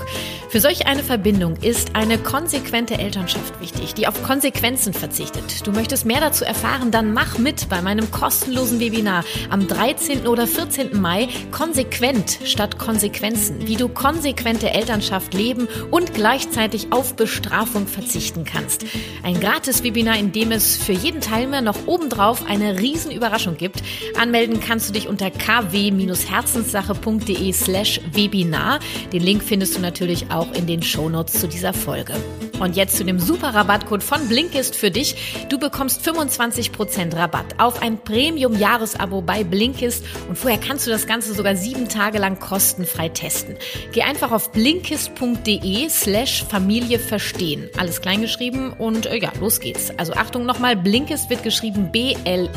[0.56, 5.68] Für solch eine Verbindung ist eine konsequente Elternschaft wichtig, die auf Konsequenzen verzichtet.
[5.68, 10.28] Du möchtest mehr dazu erfahren, dann mach mit bei meinem kostenlosen Webinar am 13.
[10.28, 11.02] oder 14.
[11.02, 18.86] Mai Konsequent statt Konsequenzen, wie du konsequente Elternschaft leben und gleichzeitig auf Bestrafung verzichten kannst.
[19.24, 23.84] Ein gratis Webinar, in dem es für jeden Teilnehmer noch obendrauf eine riesen Überraschung gibt.
[24.18, 28.80] Anmelden kannst du dich unter kw-herzenssache.de slash Webinar.
[29.12, 32.14] Den Link findest du natürlich auch in den Shownotes zu dieser Folge.
[32.60, 35.46] Und jetzt zu dem super Rabattcode von Blinkist für dich.
[35.50, 41.34] Du bekommst 25% Rabatt auf ein Premium-Jahresabo bei Blinkist und vorher kannst du das Ganze
[41.34, 43.58] sogar sieben Tage lang kostenfrei testen.
[43.92, 47.68] Geh einfach auf blinkist.de slash Familie verstehen.
[47.78, 49.92] Alles kleingeschrieben und äh, ja, los geht's.
[49.98, 52.50] Also Achtung nochmal, Blinkist wird geschrieben B-L-I-N-K-I-S-T.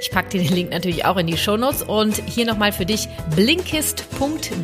[0.00, 3.08] Ich packe dir den Link natürlich auch in die Shownotes und hier nochmal für dich
[3.34, 4.61] blinkist.de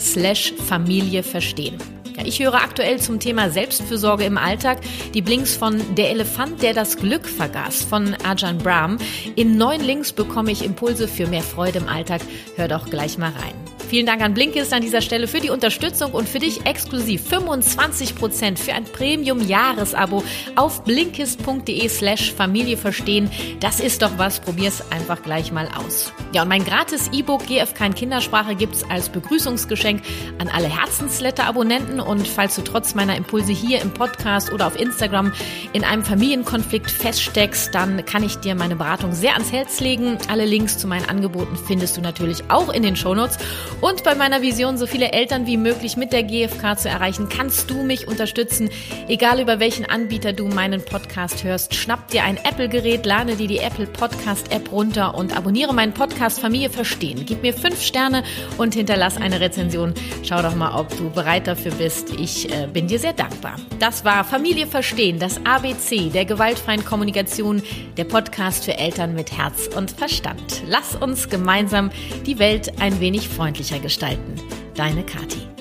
[0.00, 1.76] slash Familie verstehen.
[2.16, 4.78] Ja, ich höre aktuell zum Thema Selbstfürsorge im Alltag
[5.14, 8.98] die Blinks von Der Elefant, der das Glück vergaß von Ajahn Brahm.
[9.36, 12.20] In neun Links bekomme ich Impulse für mehr Freude im Alltag.
[12.56, 13.69] Hör doch gleich mal rein.
[13.90, 18.56] Vielen Dank an Blinkist an dieser Stelle für die Unterstützung und für dich exklusiv 25%
[18.56, 20.22] für ein Premium-Jahresabo
[20.54, 23.28] auf blinkist.de slash Familie verstehen.
[23.58, 26.12] Das ist doch was, probier's einfach gleich mal aus.
[26.32, 30.02] Ja, und mein gratis E-Book GFK in Kindersprache gibt's als Begrüßungsgeschenk
[30.38, 35.32] an alle Herzensletter-Abonnenten und falls du trotz meiner Impulse hier im Podcast oder auf Instagram
[35.72, 40.16] in einem Familienkonflikt feststeckst, dann kann ich dir meine Beratung sehr ans Herz legen.
[40.28, 43.38] Alle Links zu meinen Angeboten findest du natürlich auch in den Shownotes.
[43.80, 47.70] Und bei meiner Vision, so viele Eltern wie möglich mit der GfK zu erreichen, kannst
[47.70, 48.68] du mich unterstützen.
[49.08, 53.58] Egal über welchen Anbieter du meinen Podcast hörst, schnapp dir ein Apple-Gerät, lade dir die
[53.58, 57.24] Apple Podcast-App runter und abonniere meinen Podcast Familie Verstehen.
[57.24, 58.22] Gib mir fünf Sterne
[58.58, 59.94] und hinterlass eine Rezension.
[60.24, 62.12] Schau doch mal, ob du bereit dafür bist.
[62.18, 63.56] Ich äh, bin dir sehr dankbar.
[63.78, 67.62] Das war Familie Verstehen, das ABC der gewaltfreien Kommunikation,
[67.96, 70.62] der Podcast für Eltern mit Herz und Verstand.
[70.66, 71.90] Lass uns gemeinsam
[72.26, 74.34] die Welt ein wenig freundlicher gestalten.
[74.74, 75.59] Deine Kathi.